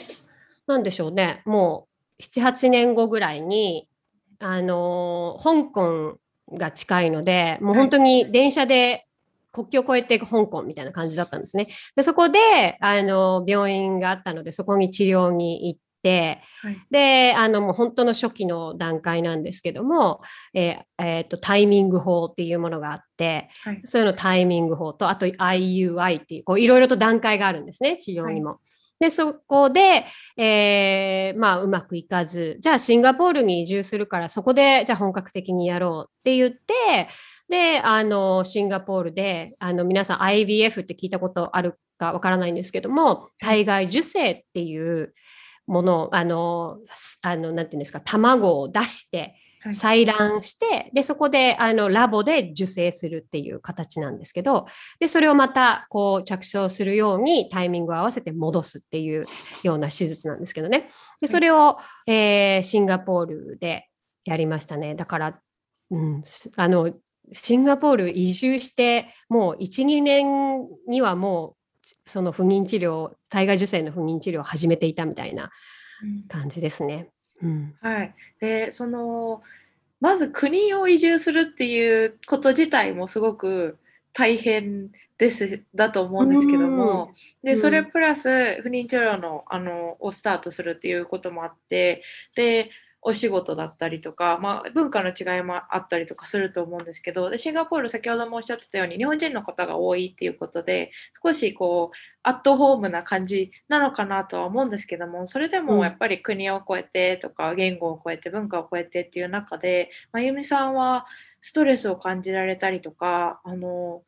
[0.66, 1.88] なんでしょうね、も
[2.20, 3.88] う7、8年後ぐらいに、
[4.40, 6.18] あのー、香港
[6.52, 9.05] が近いので、もう本当に電車で
[9.56, 11.68] 国境を越えて香港みたいな感じだったんですね。
[11.96, 20.22] でそこで、あのー、病院があったので、そこに治療に行って、はい、であのもう本当の初期の段階なんですけども、
[20.54, 28.50] えーえーと、タイミング法っていうものがあって、はい、そういうのタイミング法とあと IUI っていうこういろいろと段階があるんですね治療にも。
[28.50, 28.60] はい
[29.00, 30.06] で、そこで、
[30.38, 37.10] えー、まあ、うまくいかず、じゃあシンガポールに移住するから、そこで、じゃあ本格的にやろうって言って、
[37.50, 45.14] で、あの、シンガポールで、あの、皆さん IVF って聞いたことあるかわからないんですけども、体外受精っていう
[45.68, 46.80] ものあの、
[47.22, 49.34] あの、なんていうんですか、卵を出して、
[49.74, 54.68] 採卵して、で、そこで、あの、ラボで受精するっていう形なんですけど、
[55.00, 59.26] で、それをまた、こう、着床するようにタイミングを合わせて戻すっていう
[59.64, 60.90] ような手術なんですけどね。
[61.20, 63.90] で、それを、えー、シンガポールで
[64.24, 64.94] やりましたね。
[64.94, 65.40] だから、
[65.90, 66.24] うん、
[66.58, 66.94] あの、
[67.32, 75.52] シンガポール移住して、もう1、2年にはもう、その不妊治療、体外受精の不妊治療を始めていたみたいな
[76.28, 77.10] 感じですね。
[77.42, 79.42] うん、はい、でその
[80.00, 83.78] まず国を移住するっていうこと自体もすごく
[84.14, 87.12] 大変ですだと思うんですけども、
[87.44, 92.04] うん、でそれプラス不妊治療のあのをスタートするっていうこともあって
[92.36, 92.70] で
[93.08, 100.90] お仕事だったりとか、まあ、文化の違いもあったりとかすると思うんですけどでシンガポール先ほどもおっしゃってたように日本人の方が多いっていうことで
[101.24, 111.06] 少しこうアットホームな感じなのかなとは思うんですけどもそれでもやっぱり国を越えてとか言語を超えて文化を超えてっていう中でまゆみさんは
[111.42, 114.02] ストレスを感じられたりとかあの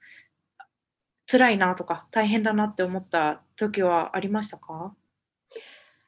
[1.29, 4.95] 辛いなとか大変だなって思った時はありましたか？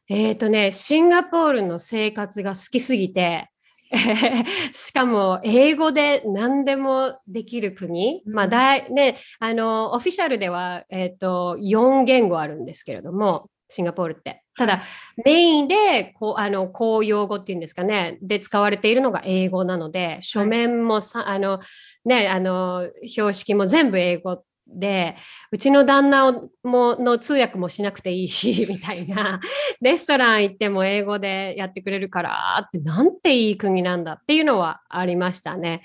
[0.10, 3.50] えっ、ー、とね、シンガポールの生活が好きすぎて、
[4.74, 14.44] しかも英語で何でもできる国、まあだね、あのオフィシャルでは、えーと、4言語あるんですけれどもシンガポールって。
[14.58, 14.82] ただ、
[15.24, 21.60] メインでこうあの公用語っていうんですかね、で使われているのが英語なので、書面もさ、はい、あの
[22.04, 25.16] ね、あの標識も全部英語で、
[25.52, 26.32] うちの旦那
[26.64, 29.40] もの通訳もしなくていいし、 みたいな、
[29.82, 35.82] レストラン行っても英語でやってくれるからって、なんていい国なんだっていうのはありましたね。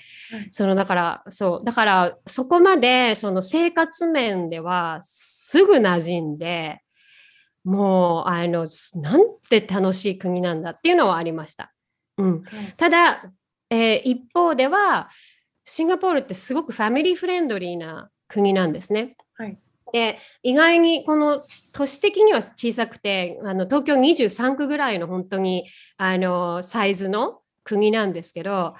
[0.51, 6.81] そのだから、そう、だからそこまでその生活面ではすぐ馴染んで、
[7.63, 8.67] もう、あの、
[9.01, 11.73] なんて楽しい国なんだっていうのはありました。
[12.17, 12.43] うん。
[12.77, 13.23] ただ、
[13.71, 15.09] えー、一方では、
[15.63, 19.15] シンガポールってすごく family friendly な国なんですね。
[19.37, 19.57] はい、
[19.93, 21.41] で意外にこの
[21.73, 25.65] 都市的には小さくてあの東京23区ぐらいの本当に
[25.97, 28.75] あのサイズの国なんですけど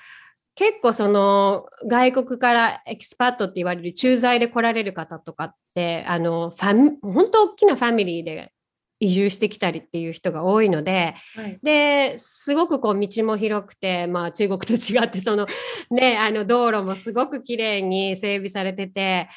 [0.56, 8.52] 結構その外国から expat って言われる駐在で来られる方とかってあのファ本当大きなファミリーで
[9.00, 15.48] 移住してきたりっていう人が多いので、はい、ですごくこう道も広くて、まあ、中国と違ってその、
[15.92, 19.28] ね、あの道路もすごく綺麗に整備されてて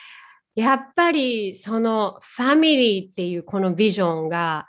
[0.55, 4.66] やっぱりそのファミリーっていうこのビジョンが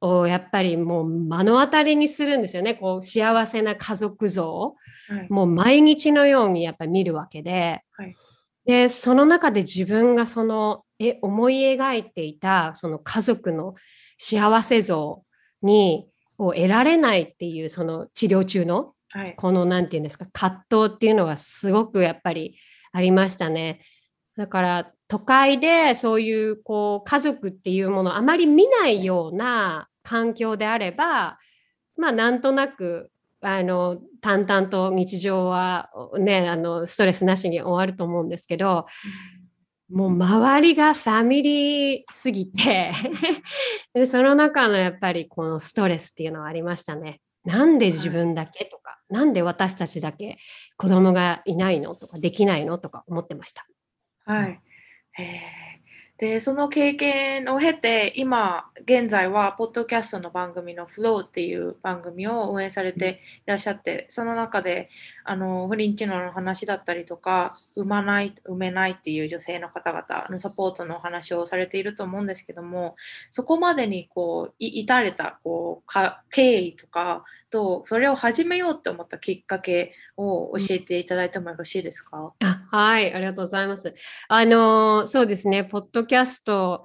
[0.00, 2.74] をやっぱりもう目の当たりにするんですよね。
[2.74, 4.76] こう幸せな家族像、
[5.08, 7.82] はい、もう毎日のようにやっぱり見るわけで。
[7.92, 8.16] はい。
[8.64, 13.74] でその中で自分がそのえ思い描いていたその家族の
[14.18, 15.22] 幸せ像
[15.62, 22.56] にを得られないっていうその治療中の、はい、この何て言うんですか葛藤っていうのはすごくやっぱり
[22.92, 23.80] ありましたね。
[24.36, 31.38] だから都会でそういうこう家族っていうものをあまり見ないような環境であれば
[31.96, 38.86] まあなんとなくあの淡々と日常はねあのストレスなしに終わると思うんですけど、
[39.90, 42.92] もう周りがファミリーすぎて
[43.94, 47.20] でその中のやっぱりこのストレスっていうのはありましたね。
[47.44, 50.36] なんで自分だけとか、はい、なんで私たちだけ
[50.76, 53.66] 子供がいないのとかできないのとか思ってました。
[54.26, 54.60] はい。
[56.18, 64.90] でその経験を経て今現在はポッドキャストの番組の「フローっていう番組を運営されていらっしゃってその中で
[65.22, 72.96] あの不妊治療の話だったりとか産まない産めないっていう女性の方々のサポートのお話をされていると思うんですけども
[73.30, 75.92] そこまでにこう至れたこう
[76.30, 83.94] 経緯とかとそれを始めようって思ったきっかけを教えていただいてもよろしいですか、うん、はい、ありがとうございます。
[84.28, 86.84] あのそうですね、ポッドキャスト、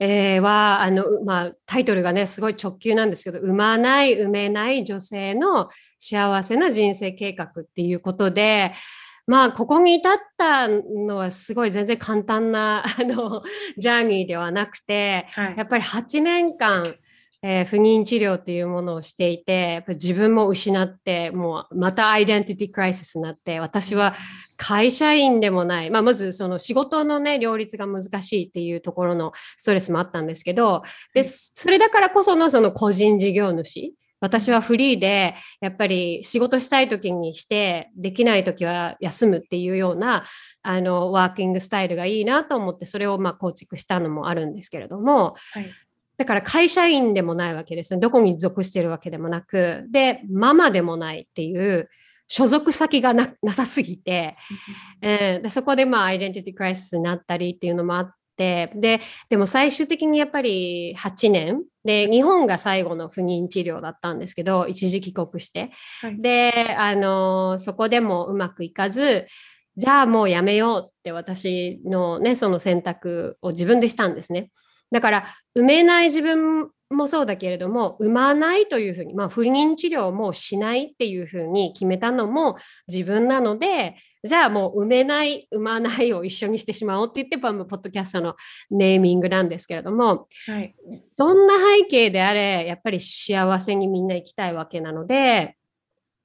[0.00, 5.68] えー、はあの、まあ、タイトルがねすごい直球なんですけど産まない産めない女性の
[5.98, 8.72] 幸せな人生計画っていうことで
[9.26, 13.42] まあここに至ったのはすごい全然簡単なあの
[13.76, 16.96] ジャーニーではなくて、はい、やっぱり8年間
[17.42, 24.14] えー、不妊治療っていうものをしていて、やっぱ自分も失って、もうまたアイデンティティクライシスになって、私は
[24.56, 30.82] 会社員でもない、まあ、まずその仕事のね、両立が難しいっていうところのストレスもあったんですけど、
[31.14, 40.24] で、それだからこそのその個人事業主私はフリーで、やっぱり仕事したい時にして、できない時は休むっていうような、
[40.62, 45.70] あの、ワーキングスタイルがいいなと思って、それをまあ構築したのもあるんですけれども、はい、
[46.20, 47.98] だから会社員でもないわけですね。
[47.98, 51.88] どこに属してるわけでもなく、で、ママでもないっていう、
[52.28, 54.36] 所属先がなさすぎて、
[55.00, 59.00] えー、でそこでまあアイデンティティクライシスになったりっていうのもあって、で、
[59.30, 61.62] でも最終的にやっぱり8年。
[61.86, 65.70] で、日本が最後の不妊治療だったんですけど、一時帰国して。
[66.02, 69.26] はい、で、あの、そこでもうまくいかず、
[69.78, 74.50] じゃあもうやめようって私のね、その選択を自分でしたんですね。
[74.90, 75.26] だから、
[75.56, 82.56] 埋めない自分もそうだけれども、産まないというふうに、まあ、不妊治療もしないっていうふうに決めたのも
[82.88, 88.34] 自分なので、じゃあもう産めない、産まないを一緒にしてしまおうって言って、ポッドキャストの
[88.70, 90.74] ネーミングなんですけれども、はい、
[91.16, 95.56] どんな背景であれ、やっぱり幸せにみんな生きたいわけなので、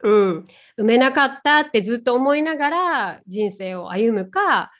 [0.04, 0.46] うん、
[0.78, 4.72] 産めなかったってずっと思いながら人生を歩むか、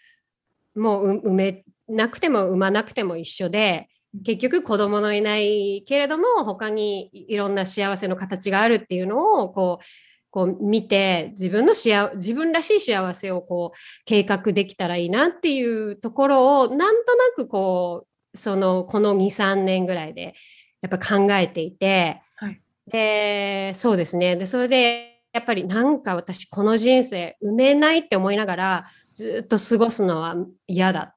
[0.76, 3.90] もう産めなくても産まなくても一緒で、
[4.24, 9.84] 結局子供のいないけれども他にいろんな幸せの形があるっていうのをこう
[10.30, 20.34] こう見て自分の幸自分らしい幸せをこう計画できたらいいなっていうところをなんとなくこうそのこの23年ぐらいで
[20.82, 24.36] やっぱ考えていて、はい、でそうですね。
[24.36, 28.84] でそれでやっぱりなんか私この人生埋めないって思いながら
[29.16, 30.36] ずっと過ごすのは
[30.68, 31.15] 嫌だ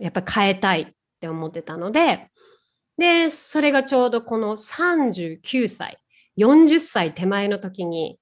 [0.00, 0.86] やっぱ変えたいっ
[1.20, 2.30] て思ってたので、
[2.98, 5.98] で、それがちょうどこの39歳、
[6.38, 8.18] 40歳手前の時に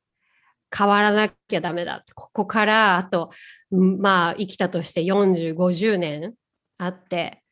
[0.77, 2.05] 変わらなきゃダメだ。
[2.15, 3.31] ここからあと、
[3.71, 6.35] まあ生きたとして40、50年
[6.79, 7.43] あって、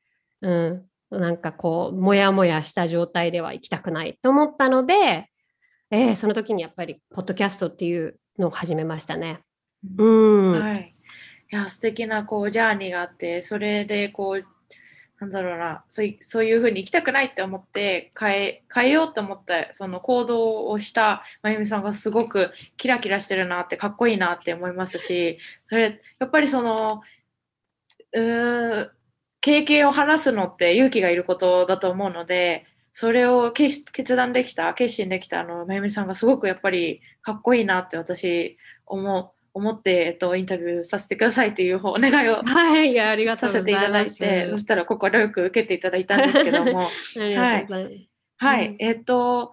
[0.40, 5.28] うん、なんかこう、もやもやした状態では生きたくないと思ったので、
[5.90, 9.42] えー、その時にやっぱり、ポッドキャストっていうのを始めましたね。
[9.98, 10.52] うん。
[10.52, 10.91] はい。
[11.52, 14.46] いや、素敵なこう、ジャーニーがあって、それでこう、
[15.22, 25.38] なんだろうなそういそういうふうに行きたくないって思って変え変えようと思ったその行動をしたまゆみさんがすごくキラキラしてるなってかっこいいなって思いますし
[25.68, 27.02] それやっぱりその
[28.14, 28.90] うー
[29.40, 33.84] 経験を話すのって勇気がいることだと思うのでそれを決
[34.16, 39.41] 断できた決心できたあのまゆみさんがすごくやっぱりかっこいいなって私思う。
[39.54, 48.06] 思って、えっと、インタビューさせてくださいっていう お願いを、はい、ありがとうさせていただいて、そしたら快く受けていただいたんですけども、はい、
[48.38, 49.52] はい、えっと、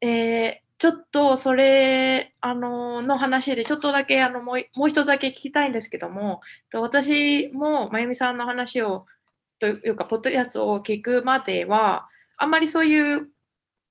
[0.00, 6.40] えー、ちょっとそれあのの話でちょっとだけあのもうもう一つだけ聞きたいんですけども
[6.72, 9.06] 私もまゆみさんの話を
[9.60, 13.28] というかポッドキャストを聞くまではあんまりそういう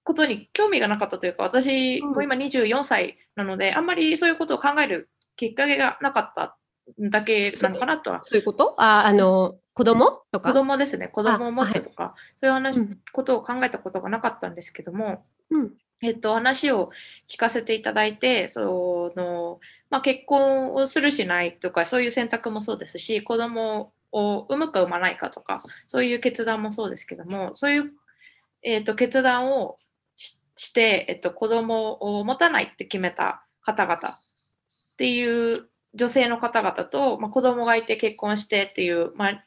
[0.03, 6.57] ことに興味がなかったというか私も今24歳なので、うん、あんまりそういうことを考えるきっかけがなかった
[6.99, 8.19] だけなのかなとは。
[8.23, 8.75] そういうこと？
[8.81, 10.21] ああの子供？
[10.31, 10.49] とか？
[10.49, 11.07] 子供ですね。
[11.07, 15.71] 子供を持つとか、はい、そういう話、うん、ことを考えたことがなかったんですけども、うん、
[16.01, 16.89] えっと、話を
[17.29, 19.59] 聞かせていただいて、その
[19.89, 25.57] まあ、結婚をするしないとか、そういう選択もそうですし、子供を産むか産まないかとか、
[25.87, 27.91] そういう決断もそうですけども、そういう、
[28.63, 29.77] えっと、決断を
[30.17, 34.01] して、えっと、子供を持たないって決めた方々
[34.93, 39.43] っていう女性の方々と、まあ、子供がいて結婚してっていう、まあ、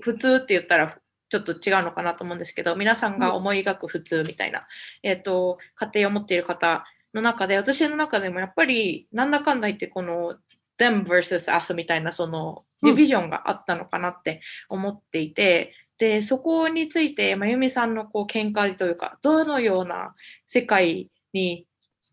[0.00, 0.96] 普通って言ったら
[1.28, 4.64] ちょっと違うのかなと思うんですけど皆さんが思い描く普通みたいな、うん、
[5.02, 10.34] えーと、家庭を持っている方の中で私の中でもやっぱりなんだかんだ言ってこの
[10.78, 20.14] them versus us みたいなそのディビジョンがあったのかなって思っていて、うん、でそこについてまゆみさんのこう見解というかどのような
[20.46, 21.66] 世界に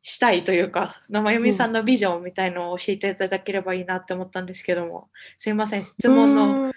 [0.03, 6.71] したいというか、生由美さんのビジョンみたいのを教えていただければいいなって思ったんですけども、すいません、質問の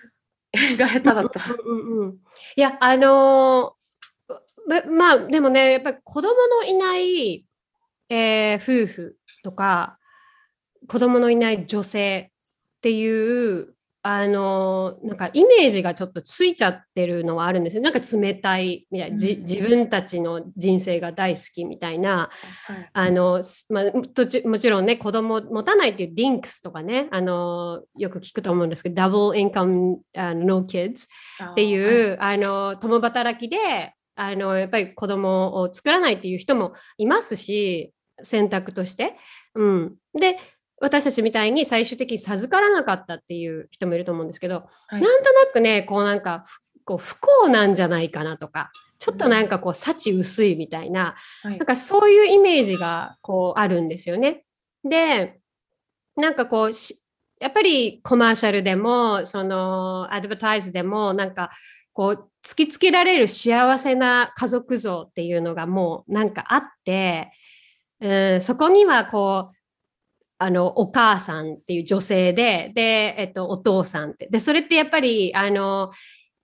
[0.76, 1.40] が下手だった。
[1.64, 2.18] うんうん、
[2.56, 7.46] いや、あのー、まあ、でもね、やっぱり子供のいない、
[8.08, 9.98] えー、夫婦とか、
[10.86, 12.30] 子供のいない女性
[12.76, 13.73] っていう
[14.06, 22.28] あのなんかイメージがちょっとついちゃってるのはあるんですよなんか冷たいみたいな、自分たちの人生が大好きみたいな、
[22.92, 31.06] あのまあ、途中もちろんね子供持たないっていうディンクスとかねあのよく聞くと思うんですけどダブルインカムノーキッズ
[31.42, 32.10] ってい。
[32.12, 39.16] う、あの共働きであのやっぱり子供を作らないっていう人もいますし選択として。
[39.54, 40.36] うん、で
[40.84, 46.44] 私たちみたいに最終的に授からなかったっていう人もいると思うんですけど、はい、なんとなくねこうなんか
[46.84, 54.44] こう不幸なんじゃないかなとかちょっとなんかこう幸薄いみたいな、はい、なんかそういうイメージがこうあるんですよね。
[54.86, 55.40] で
[56.16, 56.70] なんかこう
[57.40, 61.48] やっぱりコマーシャルでもそのアドバタイズでもなんか
[61.94, 67.32] こう突きつけられる幸せな家族像っていうのがもうなんかあって、
[68.00, 69.53] うん、そこにはこう
[70.44, 74.28] あのお母さんっていう女性でで、えっと、お父さんって。
[74.30, 75.90] でそれってやっぱりあの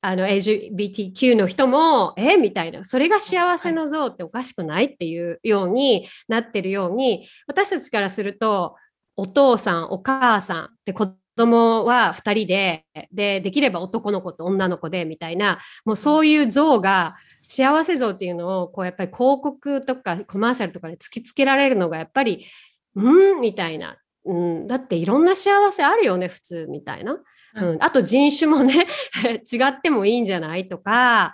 [0.01, 2.83] あの LGBTQ の人もえみたいな。
[2.85, 8.75] それが幸せの像っておかしくないっていうようになってるように私たちからすると
[9.17, 17.11] お父さんお母さんって子供は2人ででできれば男の子と女の子でみたいなもうそういう像が
[17.43, 22.47] 幸せ像っていうのをこうやっぱり広告とかコマーシャルとかで突きつけられるのがやっぱり
[22.95, 27.19] うんみたいな、うん、だっていろんな幸せあるよね普通みたいな、
[27.55, 28.87] うん、あと人種もね
[29.51, 31.33] 違ってもいいんじゃないとか。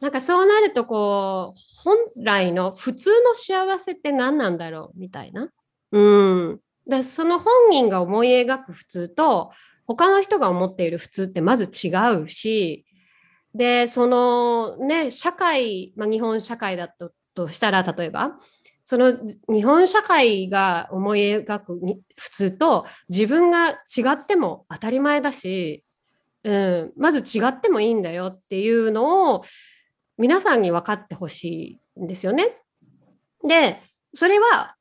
[0.00, 5.48] なんかそうなるとこう本来の普通の幸せって何なんだろうみたいな、
[5.92, 9.52] うん、だその本人が思い描く普通と
[9.86, 11.90] 他の人が思っている普通ってまず違
[12.22, 12.84] うし。
[13.54, 18.38] でそのね社会、まあ、日本社会だととしたら例えば
[18.84, 19.14] その
[19.48, 21.80] 日本社会が思い描く
[22.16, 23.76] 普通と自分が違
[24.12, 25.82] っても当たり前だし、
[26.44, 29.42] うん、まず違ってもいいんだよっていうのを
[30.18, 32.58] 皆さんに分かってほしいんですよね。
[33.46, 33.80] で
[34.14, 34.76] それは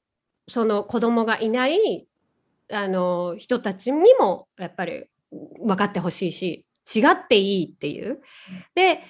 [0.50, 2.08] その子供がいない
[2.72, 8.22] あの人たちにもやっぱり分かってほしいし違っていいっていう。
[8.76, 9.02] で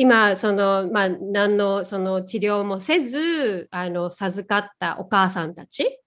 [0.00, 6.00] 今その、まあ、何のその治療もせずあの授かったお母さんたち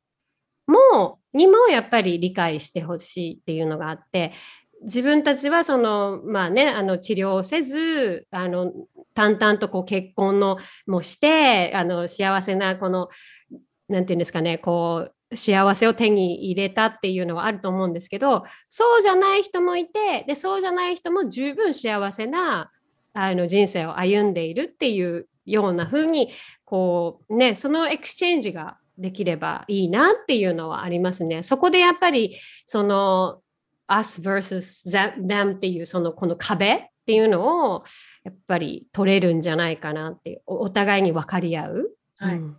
[0.66, 4.32] もにもやっぱり理解してほしいっていうのがあって
[4.82, 8.74] 自分たちはそのまあねあの治療をせずあの
[9.14, 13.10] 淡々とこう結婚のもしてあの幸せなこの
[13.89, 22.72] 何て言うんですかねこう幸せを手に入れたっていうのはあると思うんですけどそうじゃない人もいてでそうじゃない人も十分幸せな
[23.14, 26.32] あの人生を歩んでいるっていうような風に
[26.66, 31.43] こうねその exchange ができればいいなっていうのはありますね。
[31.43, 33.41] そこでやっぱりその
[33.88, 34.89] us versus
[35.26, 37.84] them っていうそのこの壁っていうのを
[38.24, 42.57] やっぱり取れるんじゃないかなってお互いに分かり合う、はい、うん、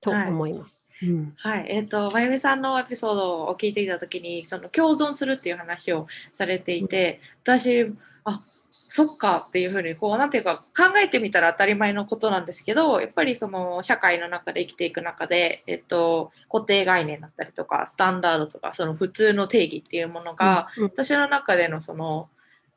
[0.00, 0.88] と思います。
[1.00, 7.90] はい、うん、はい、えっ、ー、と、まゆみさんのエピソードを聞いていたときに、その共存するっていう話をされていて、私、
[8.24, 8.38] あ
[8.70, 22.28] そっかっていうふうにこうなんていうか考えてみたら当たり前のことなんですけどやっぱりその社会の中で生きていく中で、えっと、固定概念だったりとかスタンダードとかその普通の定義っていうものが、うんうん、私の中でのその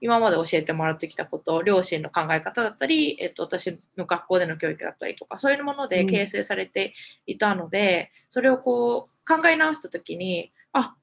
[0.01, 6.93] 今まで教えてもらってきたこと両親の考え方だったり、えっと、私の学校での教育だったりとかそういうもので形成されて
[7.25, 10.93] いたので、うん、それをこう考え直した時にあ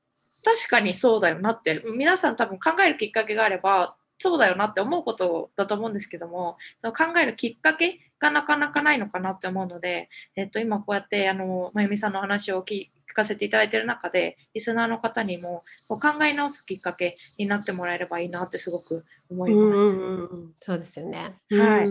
[0.45, 19.79] 確かにそうだよなって皆さん多分考えるきっかけがあればそうだよなって思うことだと思うんですけども、考えるきっかけがなかなかないのかなって思うので、えっと、今こうやってあのまゆみさんの話を聞かせていただいている中で、リスナーの方にもこう考え直すきっかけになってもらえればいいなってすごく思います。
[19.79, 21.35] うそうですよね。
[21.51, 21.87] はい。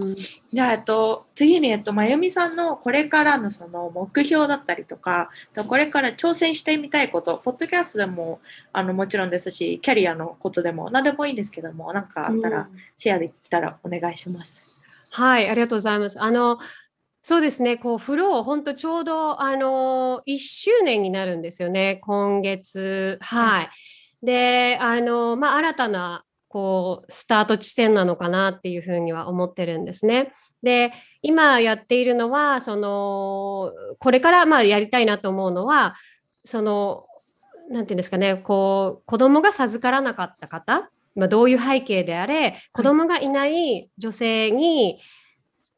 [0.47, 5.29] じゃあ、えっと、次に、えっと、まゆみさんのこれからのその目標だったりとか、
[5.67, 8.39] これから挑戦してみたいこと、ポッドキャストでも
[8.71, 14.78] あのもちろんですし、キャリアのことでも何でもいいんですけども、何かあったらシェアできたらお願いします。
[15.11, 16.21] はい、ありがとうございます。
[16.21, 16.59] あの、
[17.21, 23.17] そうですね、こう、フロー、本当ちょうど、あの、1周年になるんですよね、今月。
[23.21, 23.69] はい。
[24.23, 30.31] で、あの、まあ、新たな、こう、スタート地点なのかなっていうふうには思ってるんですね。
[30.63, 35.95] で、今やっているのは、その、これからまあやりたいなと思うのは、
[36.45, 37.05] その、
[37.69, 44.99] なんていうんですかね、こう、子供が授からなかった方、まあ、どういう背景であれ子供がいない女性に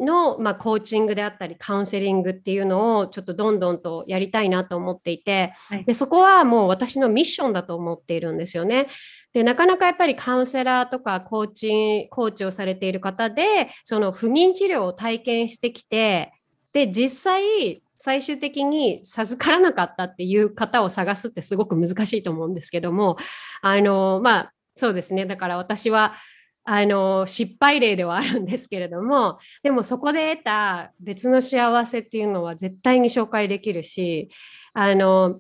[0.02, 8.88] の、まあ、コーチングであったりカウンセリングっていうのをちょっとどんどんとやりたいなと思っていて、はい、でそこはもう私のミッションだと思っているんですよね。
[9.34, 16.34] でなかなかやっぱりカウンセラーとかコーチコーチをされている方でその不妊治療を体験してきて
[16.74, 23.16] で実際最終的に授からなかったっていう方を探すってすごく難しいと思うんですけども
[23.62, 25.28] あのまあそうですね。
[25.28, 26.16] だから私は、
[26.64, 34.32] あの、失敗例ではあるんですけれども、でもそこで得た別の幸せっていうのは絶対に紹介できるし、
[34.74, 35.36] あの、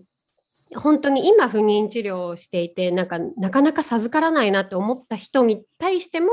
[0.76, 6.30] 本当に今不妊治療をしていてなんかなかなか授からないなって思った人に対しても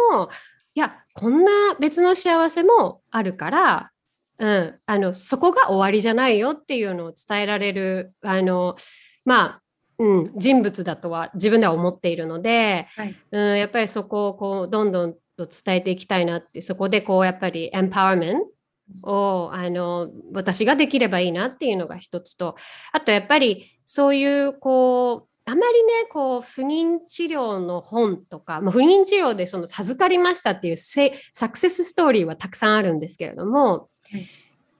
[0.74, 3.90] いやこんな別の幸せもあるから、
[4.38, 8.76] うん、あのそこが終わりじゃないよっていうのを伝えられるあの
[9.24, 9.62] まあ、
[9.98, 13.14] うん、人物だとは自分では思っているので、はい。
[13.32, 18.38] うん、やっぱりそこをこうどんどんと伝えていきたいなってそこでこうやっぱりエンパワーメン
[19.02, 22.56] トをあの私ができればいいなっていうのが一つと
[22.92, 34.26] あとやっぱりそういうこうあまりねこう不妊治療の本とか、まあ、不妊治療でその授かりましたっていうせサクセスストーリーはたくさんあるんですけれども、はい。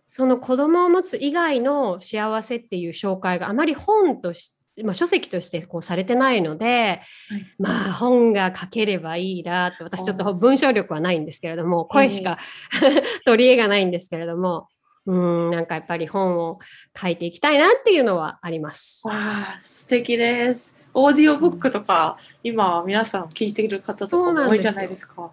[0.07, 12.39] その子供を持つ以外の幸せっていう紹介があまり本として、まあ、書籍としてこうされてないので、はいまあ本が書ければいいなって私ちょっと文章力はないんですけれども声しか
[13.25, 14.69] 取り柄がないんですけれども
[15.09, 16.59] うんなんかやっぱり本を
[16.95, 19.09] 書いていきたいなっていうのはあります。
[19.09, 20.75] わあ、素敵です。
[20.93, 25.33] オーディオブックとか、今皆さん聞いている方とか多いじゃないですか。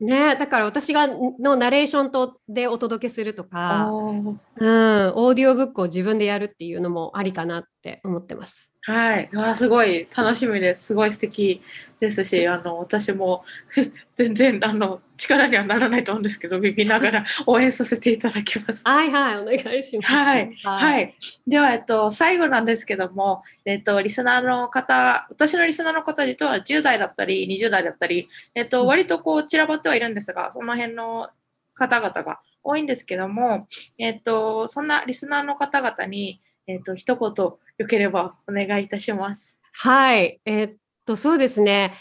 [0.00, 8.72] ねだから私がのナレーションとでお届けするとか、うん、オーディオブックを自分でやるっていうのもありかなって思ってます。
[8.80, 9.28] はい。
[9.30, 10.84] うわあ、すごい楽しみです。
[10.84, 11.60] すごい素敵
[12.00, 13.44] ですし、あの、私も
[14.16, 18.82] 全然、あの、力にはならないと思うんですけど、ビビながら 応援させていただきます。
[18.86, 20.14] はいはい、お願いします。
[20.14, 21.14] はい、はい。
[21.46, 31.28] では、えっと、最後なんですけども、えっと、リスナーの方、私のリスナーの方実は10代だったり、20代だったり、えっと、うん割とこう散らばってはいるんですが、その辺の
[31.74, 33.68] 方々が多いんですけども、
[33.98, 39.58] えっと、そんなリスナーの方々に、えっと、一言、よければお願いいたします。
[39.72, 41.94] はい、えーっと、そうですね。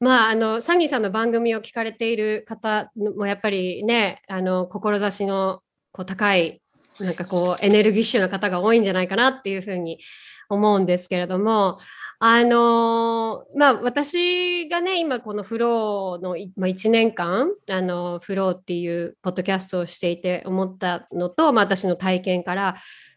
[0.00, 6.60] まあ、あの、サニーさんの番組を聞かれている方もやっぱりね、あの、志のこう高い、
[7.00, 10.00] なんかこう、エネルギッシュな方が多いんじゃないかなっていうふうに
[10.48, 11.78] 思うんですけれども、
[12.18, 22.74] あのまあ、私がね、今このフローの、まあ、1年間、あの、フローっていうポッドキャストをしていて思ったのと、まあ、私の体験から、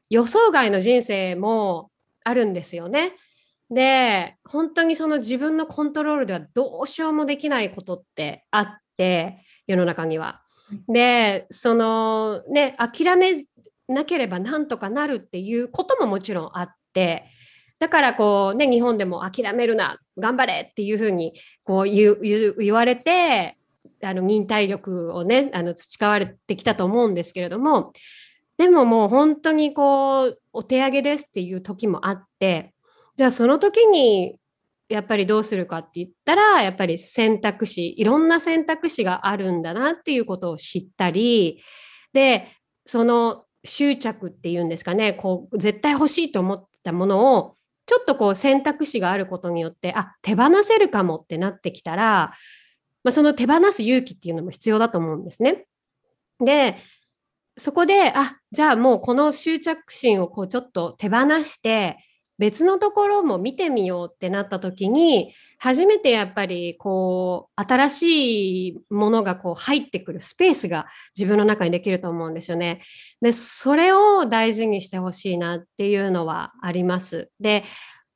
[0.09, 1.91] 予想外の人生も
[2.23, 3.13] あるんですよね。
[3.69, 10.41] で本当にその自分のコントロールではどうしようもできないことってあって世の中には。
[10.87, 13.33] でそのね諦め
[13.87, 17.25] なければなんとかなるっていうことももちろんあって
[17.79, 21.33] だからこうね日本でも諦めるな頑張れっていうふうに
[21.63, 23.55] こう言われて
[24.03, 27.93] あの忍耐力をねあの培われてきたと思うんですけれども
[28.59, 32.73] でももう本当にこうお手上げですっていう時もあって
[33.15, 34.37] じゃあその時に
[34.89, 41.63] やっぱりどうするかって言ったらやっぱり選択肢いろんな選択肢があるんだなっていうことを知ったり
[42.11, 42.51] で
[42.85, 47.55] その執着っていうんですかねこう絶対欲しいと思ったものを
[47.85, 52.33] ちょっとこう選択肢があることによってあ手放せるかもってなってきたら、
[53.05, 55.65] まあ、その手放す勇気っていうのも必要だと思うんですね。
[56.43, 56.75] で
[57.59, 61.97] そこであじゃあもうこの執着心をこうちょっと手放して
[62.39, 70.87] 別のところも見てみようってなった時に初めてやっぱりこう新しいものがこう入ってくるスペースが
[71.17, 72.81] 自分の中にできると思うんですよね。
[73.21, 77.29] でそれを大事にしてほしいなっていうのはあります。
[77.41, 77.65] で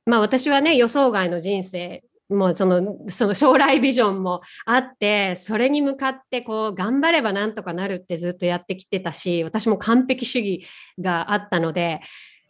[0.06, 2.04] まあ私はね予想外の人生
[2.34, 10.66] もうそのその将来ビジョンもあってそれに向かってこう頑張ればなんとかなるってずっとやってきてたし私も完璧主義
[11.00, 12.02] があったので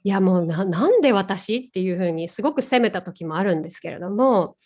[0.03, 4.57] いやもうなんで私っていうふうにすごく責めた時もあるんですけれども、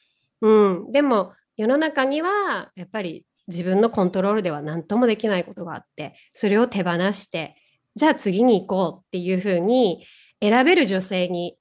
[0.41, 7.55] うん、でも世の中にはやっぱり自分のコントロールでは何ともできないことがあってそれを手放して
[7.95, 10.05] じゃあ次に行こうっていうふうに
[10.41, 11.56] 選べる女性に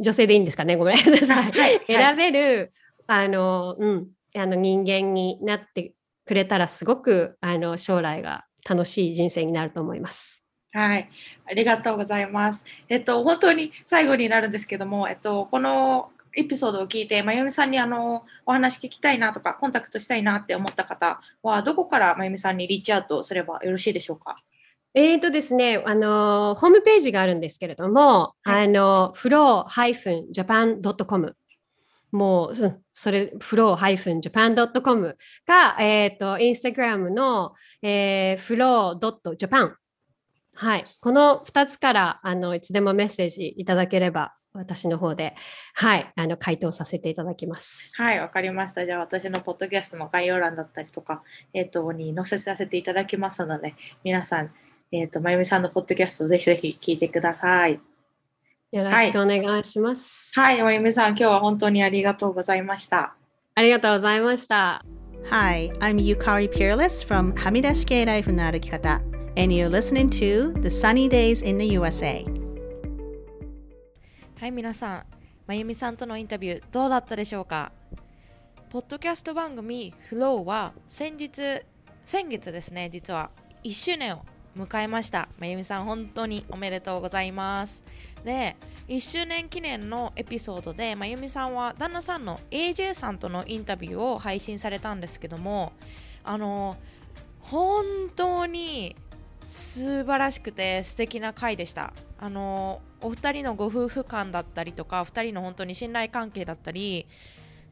[0.00, 0.76] 女性でいいんですかね？
[0.76, 2.72] ごめんなさい、はい選べる
[3.06, 5.92] あの、うん、あの人間になって
[6.26, 10.44] くれたらすごくあの将来が楽しい人生になると思います。
[10.72, 11.08] はい、
[11.50, 12.66] ありがとうございます。
[12.90, 24.36] えっと、本当に最後になるんですけども、えっと、このエピソードを聞いて、まゆみさんにあのお話聞きたいなとか、コンタクトしたいなって思った方は、どこからまゆみさんにリーチアウトすればよろしいでしょうか？
[24.94, 31.36] えーとですね、あのホームページがあるんですけれども、はいあの flow-japan.com
[32.10, 35.16] もう、うんそれ、flow-japan.com
[35.46, 39.74] が、えっ、と、インスタグラムの、えー、flow.japan。
[40.54, 40.82] はい。
[41.00, 45.36] この2つから、あの、いつでもメッセージいただければ、私の方で、
[45.74, 47.94] はい、あの、回答させていただきます。
[48.02, 48.84] はい、わかりました。
[48.84, 51.22] じゃあ、私のポッドキャストの概要欄だったりとか、
[51.52, 54.52] えっと、に載せさせていただきますので、皆さん、
[54.90, 57.78] えっと、まゆみさんのポッドキャストをぜひぜひ聞いてください。
[58.72, 60.32] よろしくお願いします。
[60.34, 63.14] はい、まゆみさん、今日は本当にありがとうございました。
[63.54, 64.82] ありがとうございました。
[65.30, 69.02] Hi, I'm Yukari Peerless from はみ出し系ライフの歩き方
[69.36, 72.24] and you're listening to The Sunny Days in the USA
[74.40, 75.06] はい皆さん
[75.46, 77.72] まゆみさんとのインタビューどうだったでしょうか？
[78.70, 81.42] ポッドキャスト番組 Flow は先日
[82.06, 83.30] 先月ですね実は
[83.64, 84.20] 1周年を
[84.58, 85.28] 迎えました。
[85.38, 87.82] まゆみさん本当におめでとうございます。
[88.24, 88.56] で
[88.88, 95.72] 1周年記念のエピソードでまゆみさんは旦那さんの AJ さんとのインタビューを配信されたんですけども
[96.24, 96.76] あの
[97.40, 97.84] 本
[98.14, 98.96] 当に
[99.44, 101.92] 素晴らしくて素敵な回でした。
[102.18, 107.06] あのお二人のご夫婦感だったりとか二人の本当に信頼関係だったり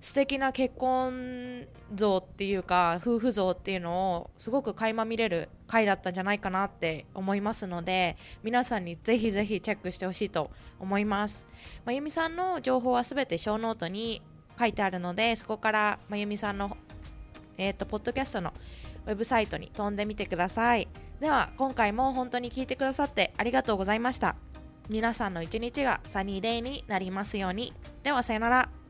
[0.06, 11.44] 素敵な結婚像っていうか夫婦像っていうのをすごく垣間見れる回だったんじゃないかなって思いますので皆さんにぜひぜひチェックしてほしいと思います。
[11.84, 14.22] まゆみさんの情報はすべてショーノートに
[14.56, 16.76] 書いてあるのでそこからまゆみさんの
[17.58, 18.52] えっ、ー、とポッドキャストの
[19.06, 20.86] ウェブサイトに飛んでみてください。
[21.18, 24.36] では今回も本当に聞いてくださってありがとうございました。
[24.88, 27.72] 皆さんの一日が sunny day になりますように。
[28.04, 28.85] ではさよなら。